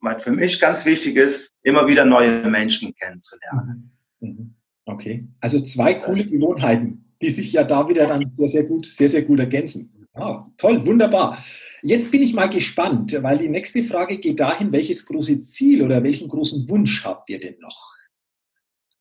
[0.00, 3.92] was für mich ganz wichtig ist, immer wieder neue Menschen kennenzulernen.
[4.20, 4.28] Mhm.
[4.28, 4.54] mhm.
[4.86, 5.26] Okay.
[5.40, 9.22] Also zwei coole Gewohnheiten, die sich ja da wieder dann sehr, sehr gut, sehr, sehr
[9.22, 10.06] gut ergänzen.
[10.12, 11.38] Ah, toll, wunderbar.
[11.86, 16.02] Jetzt bin ich mal gespannt, weil die nächste Frage geht dahin, welches große Ziel oder
[16.02, 17.92] welchen großen Wunsch habt ihr denn noch?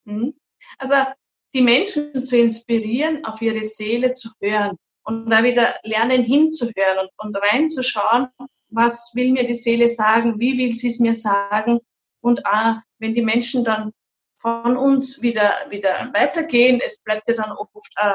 [0.04, 0.34] Mhm.
[0.78, 0.96] Also
[1.56, 7.10] die Menschen zu inspirieren, auf ihre Seele zu hören und da wieder lernen hinzuhören und,
[7.19, 8.28] und reinzuschauen,
[8.67, 11.80] was will mir die Seele sagen, wie will sie es mir sagen
[12.19, 13.93] und auch, wenn die Menschen dann
[14.36, 18.12] von uns wieder, wieder weitergehen, es bleibt ja dann oft äh,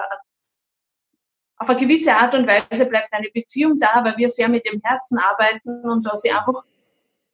[1.58, 4.80] auf eine gewisse Art und Weise bleibt eine Beziehung da, weil wir sehr mit dem
[4.82, 6.62] Herzen arbeiten und da sie einfach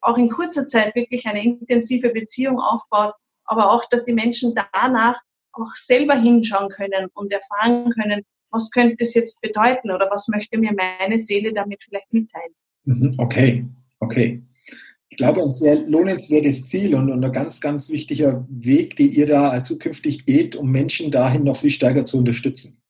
[0.00, 5.20] auch in kurzer Zeit wirklich eine intensive Beziehung aufbaut, aber auch, dass die Menschen danach
[5.52, 10.58] auch selber hinschauen können und erfahren können, was könnte das jetzt bedeuten oder was möchte
[10.58, 12.52] mir meine Seele damit vielleicht mitteilen.
[12.84, 13.66] Mhm, okay,
[14.00, 14.42] okay.
[15.08, 19.62] Ich glaube, ein sehr lohnenswertes Ziel und, ein ganz, ganz wichtiger Weg, den ihr da
[19.62, 22.80] zukünftig geht, um Menschen dahin noch viel stärker zu unterstützen.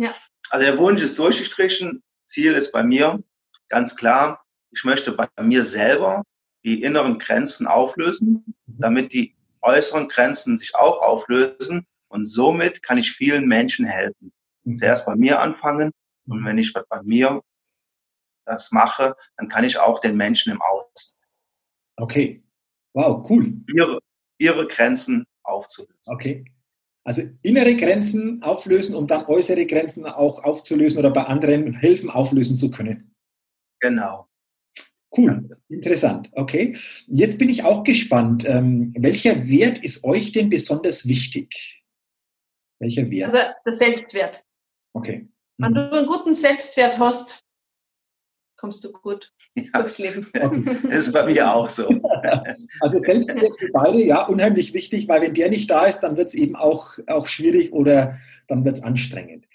[0.00, 0.14] Ja.
[0.48, 2.02] Also der Wunsch ist durchgestrichen.
[2.24, 3.22] Ziel ist bei mir
[3.68, 6.24] ganz klar, ich möchte bei mir selber
[6.64, 11.86] die inneren Grenzen auflösen, damit die äußeren Grenzen sich auch auflösen.
[12.08, 14.32] Und somit kann ich vielen Menschen helfen.
[14.78, 15.92] Zuerst bei mir anfangen.
[16.26, 17.42] Und wenn ich bei mir
[18.46, 21.18] das mache, dann kann ich auch den Menschen im Außen.
[21.96, 22.42] Okay.
[22.94, 23.60] Wow, cool.
[23.74, 24.00] Ihre,
[24.38, 25.94] ihre Grenzen aufzulösen.
[26.06, 26.44] Okay.
[27.04, 32.58] Also innere Grenzen auflösen, um dann äußere Grenzen auch aufzulösen oder bei anderen helfen, auflösen
[32.58, 33.14] zu können.
[33.80, 34.26] Genau.
[35.16, 36.30] Cool, interessant.
[36.32, 36.76] Okay.
[37.08, 38.44] Jetzt bin ich auch gespannt.
[38.46, 41.82] Ähm, welcher Wert ist euch denn besonders wichtig?
[42.78, 43.32] Welcher Wert?
[43.32, 44.44] Also der Selbstwert.
[44.94, 45.28] Okay.
[45.58, 47.44] Wenn du einen guten Selbstwert hast,
[48.60, 49.80] kommst du gut ja.
[49.80, 50.26] durchs Leben.
[50.32, 51.88] Das ist bei mir auch so.
[52.80, 56.28] Also Selbstwert für beide, ja, unheimlich wichtig, weil wenn der nicht da ist, dann wird
[56.28, 58.18] es eben auch, auch schwierig oder
[58.48, 59.46] dann wird es anstrengend.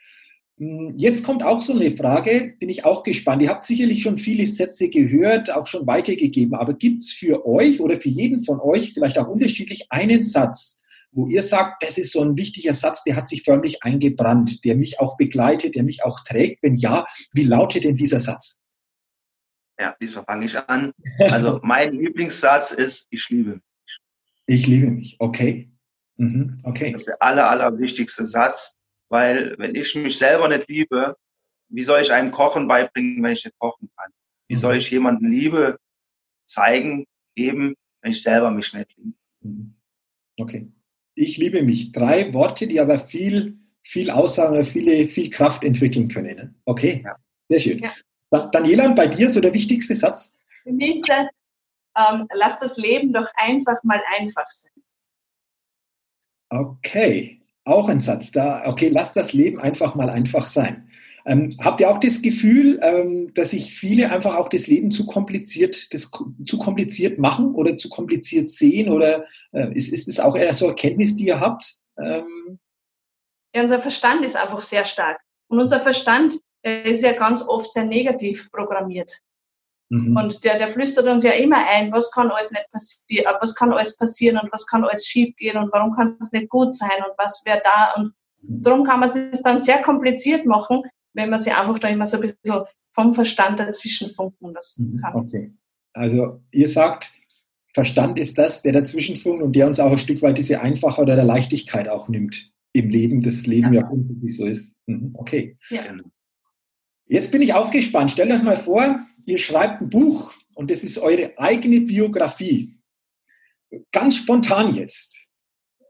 [0.57, 3.41] Hm, jetzt kommt auch so eine Frage, bin ich auch gespannt.
[3.41, 7.81] Ihr habt sicherlich schon viele Sätze gehört, auch schon weitergegeben, aber gibt es für euch
[7.81, 10.79] oder für jeden von euch vielleicht auch unterschiedlich einen Satz,
[11.11, 14.75] wo ihr sagt, das ist so ein wichtiger Satz, der hat sich förmlich eingebrannt, der
[14.75, 16.63] mich auch begleitet, der mich auch trägt?
[16.63, 18.59] Wenn ja, wie lautet denn dieser Satz?
[19.79, 20.91] Ja, diesmal fange ich an.
[21.31, 23.99] Also mein Lieblingssatz ist, ich liebe mich.
[24.47, 25.71] Ich liebe mich, okay.
[26.17, 26.57] Mhm.
[26.63, 26.91] okay.
[26.91, 28.75] Das ist der aller, allerwichtigste Satz,
[29.09, 31.15] weil wenn ich mich selber nicht liebe,
[31.69, 34.11] wie soll ich einem Kochen beibringen, wenn ich nicht kochen kann?
[34.47, 34.79] Wie soll mhm.
[34.79, 35.77] ich jemanden Liebe
[36.45, 39.17] zeigen, geben, wenn ich selber mich nicht liebe?
[39.41, 39.75] Mhm.
[40.37, 40.71] Okay.
[41.15, 41.91] Ich liebe mich.
[41.91, 46.35] Drei Worte, die aber viel, viel aussagen, viele, viel Kraft entwickeln können.
[46.35, 46.55] Ne?
[46.65, 47.01] Okay.
[47.03, 47.15] Ja.
[47.49, 47.79] Sehr schön.
[47.79, 47.93] Ja.
[48.29, 50.33] Daniela, bei dir so der wichtigste Satz?
[50.63, 51.09] Für mich ist
[51.97, 54.71] ähm, lass das Leben doch einfach mal einfach sein.
[56.49, 58.67] Okay, auch ein Satz da.
[58.67, 60.89] Okay, lass das Leben einfach mal einfach sein.
[61.25, 65.07] Ähm, habt ihr auch das Gefühl, ähm, dass sich viele einfach auch das Leben zu
[65.07, 66.11] kompliziert, das,
[66.45, 68.89] zu kompliziert machen oder zu kompliziert sehen?
[68.89, 71.77] Oder äh, ist, ist es auch eher so Erkenntnis, die ihr habt?
[71.97, 72.59] Ähm
[73.55, 75.19] ja, unser Verstand ist einfach sehr stark.
[75.47, 76.35] Und unser Verstand
[76.65, 79.21] ist ja ganz oft sehr negativ programmiert.
[79.89, 80.17] Mhm.
[80.17, 83.71] Und der, der flüstert uns ja immer ein, was kann alles nicht passieren, was kann
[83.71, 87.13] alles passieren und was kann alles schiefgehen und warum kann es nicht gut sein und
[87.17, 87.93] was wäre da.
[87.95, 92.07] Und darum kann man es dann sehr kompliziert machen, wenn man sich einfach da immer
[92.07, 95.01] so ein bisschen vom Verstand dazwischen funken lassen mhm.
[95.01, 95.15] kann.
[95.15, 95.53] Okay.
[95.93, 97.11] Also ihr sagt,
[97.73, 101.01] Verstand ist das, der dazwischen funkt und der uns auch ein Stück weit diese Einfache
[101.01, 104.73] oder der Leichtigkeit auch nimmt im Leben, das Leben ja, ja grundsätzlich so ist.
[104.87, 105.13] Mhm.
[105.17, 105.57] Okay.
[105.69, 105.81] Ja.
[107.07, 108.11] Jetzt bin ich auch gespannt.
[108.11, 112.77] Stellt euch mal vor, ihr schreibt ein Buch und das ist eure eigene Biografie.
[113.91, 115.15] Ganz spontan jetzt.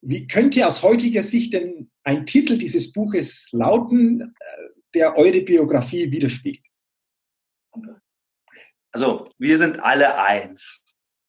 [0.02, 4.34] Wie könnte aus heutiger Sicht denn ein Titel dieses Buches lauten,
[4.94, 6.66] der eure Biografie widerspiegelt?
[8.92, 10.80] Also, wir sind alle eins.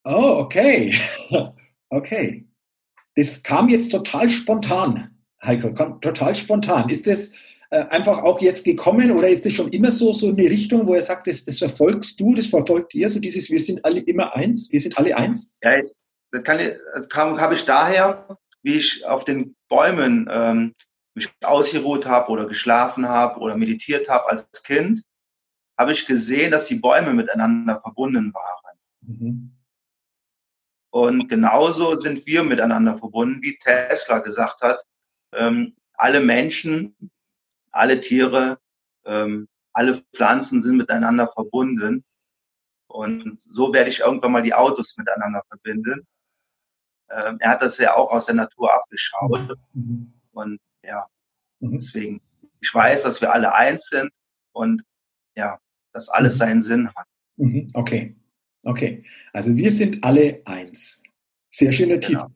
[0.04, 0.94] Oh, okay.
[1.88, 2.44] Okay.
[3.14, 5.70] Das kam jetzt total spontan, Heiko,
[6.00, 6.88] total spontan.
[6.88, 7.30] Ist das
[7.70, 11.02] einfach auch jetzt gekommen oder ist das schon immer so, so eine Richtung, wo er
[11.02, 14.70] sagt, das, das verfolgst du, das verfolgt ihr, so dieses, wir sind alle immer eins,
[14.70, 15.52] wir sind alle eins?
[15.62, 15.82] Ja,
[16.30, 16.58] das, kann,
[16.94, 20.74] das kam, habe ich daher, wie ich auf den Bäumen ähm,
[21.14, 25.02] mich ausgeruht habe oder geschlafen habe oder meditiert habe als Kind,
[25.78, 28.78] habe ich gesehen, dass die Bäume miteinander verbunden waren.
[29.00, 29.52] Mhm.
[30.90, 34.82] Und genauso sind wir miteinander verbunden, wie Tesla gesagt hat.
[35.34, 36.96] Ähm, alle Menschen,
[37.76, 38.58] alle Tiere,
[39.04, 42.04] ähm, alle Pflanzen sind miteinander verbunden.
[42.88, 46.06] Und so werde ich irgendwann mal die Autos miteinander verbinden.
[47.10, 49.56] Ähm, er hat das ja auch aus der Natur abgeschaut.
[49.74, 50.12] Mhm.
[50.32, 51.06] Und ja,
[51.60, 51.72] mhm.
[51.78, 52.20] deswegen,
[52.60, 54.10] ich weiß, dass wir alle eins sind
[54.52, 54.82] und
[55.36, 55.58] ja,
[55.92, 56.38] dass alles mhm.
[56.38, 57.06] seinen Sinn hat.
[57.36, 57.68] Mhm.
[57.74, 58.16] Okay,
[58.64, 59.04] okay.
[59.32, 61.02] Also wir sind alle eins.
[61.50, 62.24] Sehr schöner genau.
[62.24, 62.34] Titel.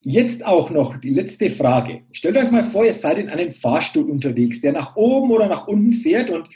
[0.00, 2.02] Jetzt auch noch die letzte Frage.
[2.12, 5.66] Stellt euch mal vor, ihr seid in einem Fahrstuhl unterwegs, der nach oben oder nach
[5.66, 6.48] unten fährt und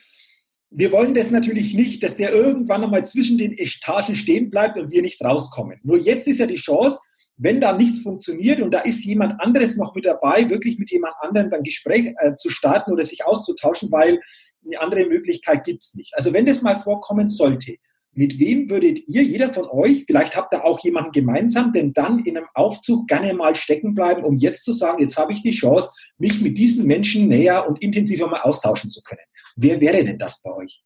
[0.75, 4.91] wir wollen das natürlich nicht, dass der irgendwann einmal zwischen den Etagen stehen bleibt und
[4.91, 5.79] wir nicht rauskommen.
[5.83, 6.99] Nur jetzt ist ja die Chance,
[7.37, 11.15] wenn da nichts funktioniert und da ist jemand anderes noch mit dabei, wirklich mit jemand
[11.21, 14.21] anderem dann Gespräch äh, zu starten oder sich auszutauschen, weil
[14.65, 16.15] eine andere Möglichkeit gibt es nicht.
[16.15, 17.77] Also wenn das mal vorkommen sollte,
[18.15, 22.25] mit wem würdet ihr, jeder von euch, vielleicht habt ihr auch jemanden gemeinsam, denn dann
[22.25, 25.53] in einem Aufzug gerne mal stecken bleiben, um jetzt zu sagen, jetzt habe ich die
[25.53, 29.23] Chance, mich mit diesen Menschen näher und intensiver mal austauschen zu können.
[29.57, 30.83] Wer wäre denn das bei euch?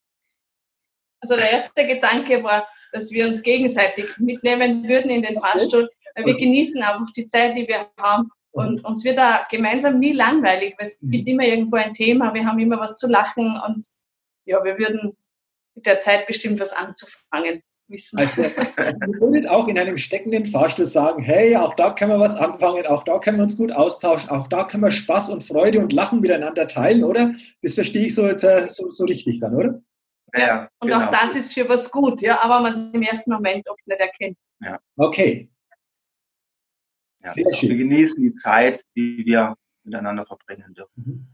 [1.20, 6.26] Also der erste Gedanke war, dass wir uns gegenseitig mitnehmen würden in den Fahrstuhl, weil
[6.26, 8.30] wir genießen einfach die Zeit, die wir haben.
[8.52, 11.34] Und uns wird da gemeinsam nie langweilig, weil es gibt mhm.
[11.34, 13.84] immer irgendwo ein Thema, wir haben immer was zu lachen und
[14.46, 15.16] ja, wir würden
[15.76, 18.18] mit der Zeit bestimmt was anzufangen wissen.
[18.18, 18.42] Also,
[18.76, 22.36] also ihr würdet auch in einem steckenden Fahrstuhl sagen, hey, auch da können wir was
[22.36, 25.78] anfangen, auch da können wir uns gut austauschen, auch da können wir Spaß und Freude
[25.78, 27.34] und Lachen miteinander teilen, oder?
[27.62, 29.80] Das verstehe ich so jetzt äh, so, so richtig dann, oder?
[30.34, 31.04] Ja, und genau.
[31.04, 34.00] auch das ist für was gut, ja, aber man es im ersten Moment oft nicht
[34.00, 34.36] erkennt.
[34.60, 34.80] Ja.
[34.96, 35.48] Okay,
[37.18, 37.70] sehr schön.
[37.70, 41.04] Wir genießen die Zeit, die wir miteinander verbringen dürfen.
[41.04, 41.28] Mhm.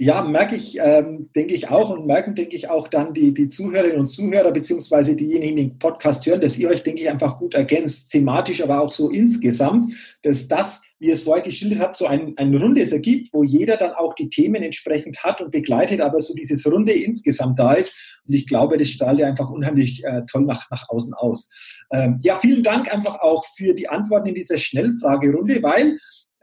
[0.00, 3.48] Ja, merke ich, ähm, denke ich auch und merken, denke ich auch dann die, die
[3.48, 7.36] Zuhörerinnen und Zuhörer, beziehungsweise diejenigen, die den Podcast hören, dass ihr euch, denke ich, einfach
[7.36, 9.92] gut ergänzt, thematisch, aber auch so insgesamt,
[10.22, 13.76] dass das wie ihr es vorher geschildert habt, so ein, ein rundes ergibt, wo jeder
[13.76, 18.20] dann auch die Themen entsprechend hat und begleitet, aber so dieses Runde insgesamt da ist.
[18.26, 21.50] Und ich glaube, das strahlt ja einfach unheimlich äh, toll nach, nach außen aus.
[21.92, 25.98] Ähm, ja, vielen Dank einfach auch für die Antworten in dieser Schnellfragerunde, weil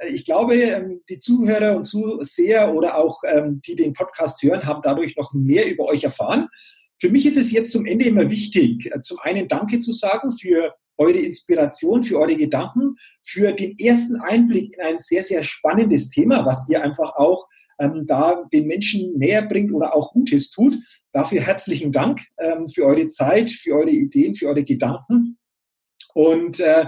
[0.08, 4.82] ich glaube, ähm, die Zuhörer und Zuseher oder auch ähm, die den Podcast hören, haben
[4.84, 6.50] dadurch noch mehr über euch erfahren.
[7.00, 10.32] Für mich ist es jetzt zum Ende immer wichtig, äh, zum einen Danke zu sagen
[10.32, 16.10] für eure Inspiration, für eure Gedanken, für den ersten Einblick in ein sehr, sehr spannendes
[16.10, 17.48] Thema, was ihr einfach auch
[17.80, 20.78] ähm, da den Menschen näher bringt oder auch Gutes tut.
[21.12, 25.38] Dafür herzlichen Dank ähm, für eure Zeit, für eure Ideen, für eure Gedanken.
[26.14, 26.88] Und äh,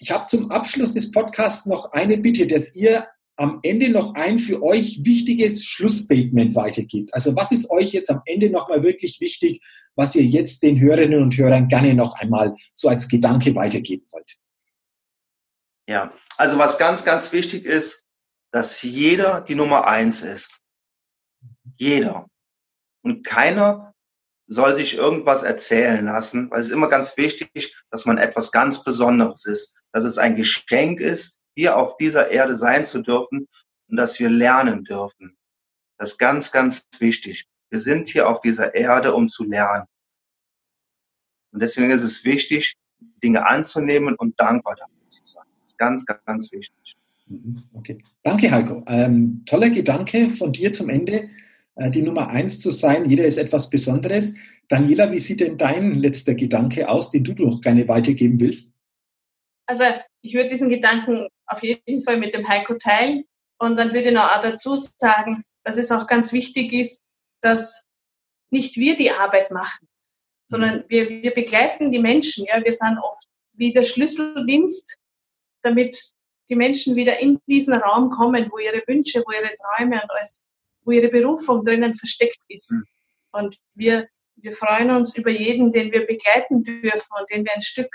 [0.00, 4.38] ich habe zum Abschluss des Podcasts noch eine Bitte, dass ihr am Ende noch ein
[4.38, 7.12] für euch wichtiges Schlussstatement weitergibt.
[7.14, 9.62] Also was ist euch jetzt am Ende nochmal wirklich wichtig,
[9.94, 14.36] was ihr jetzt den Hörerinnen und Hörern gerne noch einmal so als Gedanke weitergeben wollt?
[15.88, 18.06] Ja, also was ganz, ganz wichtig ist,
[18.52, 20.60] dass jeder die Nummer eins ist.
[21.76, 22.28] Jeder.
[23.02, 23.91] Und keiner
[24.46, 28.84] soll sich irgendwas erzählen lassen, weil es ist immer ganz wichtig, dass man etwas ganz
[28.84, 33.48] Besonderes ist, dass es ein Geschenk ist, hier auf dieser Erde sein zu dürfen
[33.88, 35.36] und dass wir lernen dürfen.
[35.98, 37.46] Das ist ganz, ganz wichtig.
[37.70, 39.86] Wir sind hier auf dieser Erde, um zu lernen.
[41.52, 42.74] Und deswegen ist es wichtig,
[43.22, 45.44] Dinge anzunehmen und dankbar dafür zu sein.
[45.60, 46.96] Das ist ganz, ganz wichtig.
[47.26, 48.02] Mhm, okay.
[48.22, 48.82] Danke, Heiko.
[48.86, 51.30] Ähm, toller Gedanke von dir zum Ende,
[51.76, 53.08] die Nummer eins zu sein.
[53.08, 54.34] Jeder ist etwas Besonderes.
[54.68, 58.72] Daniela, wie sieht denn dein letzter Gedanke aus, den du noch gerne weitergeben willst?
[59.66, 59.84] Also
[60.20, 63.24] ich würde diesen Gedanken auf jeden Fall mit dem Heiko teilen.
[63.58, 67.02] Und dann würde ich noch auch dazu sagen, dass es auch ganz wichtig ist,
[67.42, 67.84] dass
[68.50, 69.88] nicht wir die Arbeit machen,
[70.46, 72.44] sondern wir, wir begleiten die Menschen.
[72.46, 74.98] Ja, wir sind oft wie der Schlüsseldienst,
[75.62, 76.12] damit
[76.50, 80.46] die Menschen wieder in diesen Raum kommen, wo ihre Wünsche, wo ihre Träume und alles,
[80.84, 82.72] wo ihre Berufung drinnen versteckt ist.
[82.72, 82.84] Mhm.
[83.32, 87.62] Und wir, wir freuen uns über jeden, den wir begleiten dürfen und den wir ein
[87.62, 87.90] Stück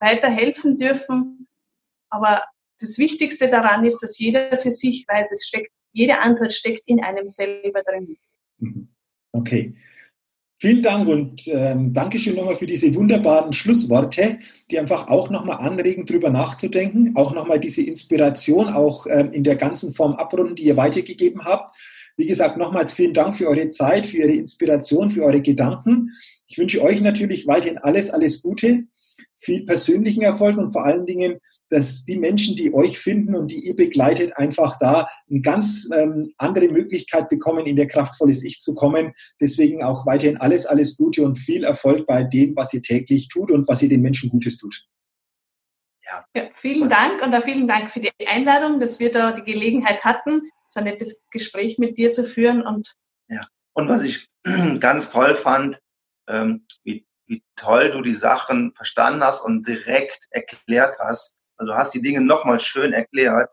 [0.00, 1.48] weiterhelfen dürfen.
[2.10, 2.44] Aber
[2.80, 7.02] das Wichtigste daran ist, dass jeder für sich weiß, es steckt, jede Antwort steckt in
[7.02, 8.16] einem selber drin.
[8.58, 8.88] Mhm.
[9.32, 9.74] Okay.
[10.58, 14.38] Vielen Dank und ähm, Dankeschön nochmal für diese wunderbaren Schlussworte,
[14.70, 19.56] die einfach auch nochmal anregen, darüber nachzudenken, auch nochmal diese Inspiration auch ähm, in der
[19.56, 21.76] ganzen Form abrunden, die ihr weitergegeben habt.
[22.16, 26.12] Wie gesagt, nochmals vielen Dank für eure Zeit, für Ihre Inspiration, für eure Gedanken.
[26.46, 28.84] Ich wünsche euch natürlich weiterhin alles, alles Gute,
[29.36, 33.66] viel persönlichen Erfolg und vor allen Dingen dass die Menschen, die euch finden und die
[33.66, 38.74] ihr begleitet, einfach da eine ganz ähm, andere Möglichkeit bekommen, in der kraftvolles Ich zu
[38.74, 39.12] kommen.
[39.40, 43.50] Deswegen auch weiterhin alles, alles Gute und viel Erfolg bei dem, was ihr täglich tut
[43.50, 44.84] und was ihr den Menschen Gutes tut.
[46.04, 46.24] Ja.
[46.36, 50.04] ja vielen Dank und auch vielen Dank für die Einladung, dass wir da die Gelegenheit
[50.04, 52.62] hatten, so ein nettes Gespräch mit dir zu führen.
[52.62, 52.94] Und
[53.28, 54.28] ja, und was ich
[54.80, 55.80] ganz toll fand,
[56.28, 61.78] ähm, wie, wie toll du die Sachen verstanden hast und direkt erklärt hast also du
[61.78, 63.52] hast die Dinge nochmal schön erklärt.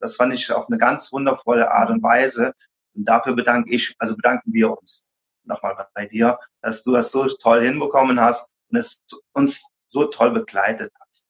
[0.00, 2.52] Das fand ich auf eine ganz wundervolle Art und Weise.
[2.94, 5.06] Und dafür bedanke ich, also bedanken wir uns
[5.44, 9.02] nochmal bei dir, dass du das so toll hinbekommen hast und es
[9.32, 11.26] uns so toll begleitet hast.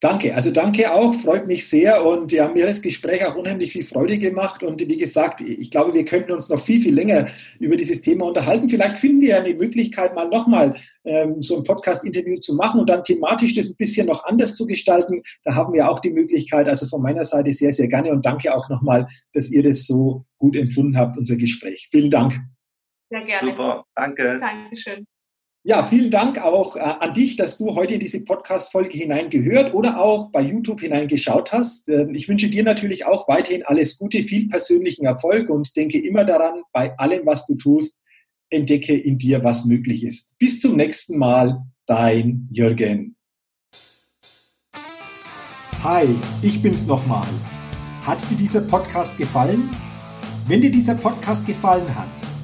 [0.00, 3.72] Danke, also danke auch, freut mich sehr und ja, mir hat das Gespräch auch unheimlich
[3.72, 7.26] viel Freude gemacht und wie gesagt, ich glaube, wir könnten uns noch viel, viel länger
[7.58, 8.68] über dieses Thema unterhalten.
[8.68, 13.02] Vielleicht finden wir eine Möglichkeit, mal nochmal ähm, so ein Podcast-Interview zu machen und dann
[13.02, 15.20] thematisch das ein bisschen noch anders zu gestalten.
[15.42, 18.54] Da haben wir auch die Möglichkeit, also von meiner Seite sehr, sehr gerne und danke
[18.54, 21.88] auch nochmal, dass ihr das so gut empfunden habt, unser Gespräch.
[21.90, 22.38] Vielen Dank.
[23.02, 23.50] Sehr gerne.
[23.50, 24.38] Super, danke.
[24.38, 25.08] Dankeschön.
[25.64, 30.00] Ja, vielen Dank auch äh, an dich, dass du heute in diese Podcast-Folge hineingehört oder
[30.00, 31.88] auch bei YouTube hineingeschaut hast.
[31.88, 36.24] Äh, ich wünsche dir natürlich auch weiterhin alles Gute, viel persönlichen Erfolg und denke immer
[36.24, 37.98] daran, bei allem, was du tust,
[38.50, 40.38] entdecke in dir, was möglich ist.
[40.38, 43.16] Bis zum nächsten Mal, dein Jürgen.
[45.82, 46.06] Hi,
[46.40, 47.26] ich bin's nochmal.
[48.02, 49.68] Hat dir dieser Podcast gefallen?
[50.46, 52.27] Wenn dir dieser Podcast gefallen hat,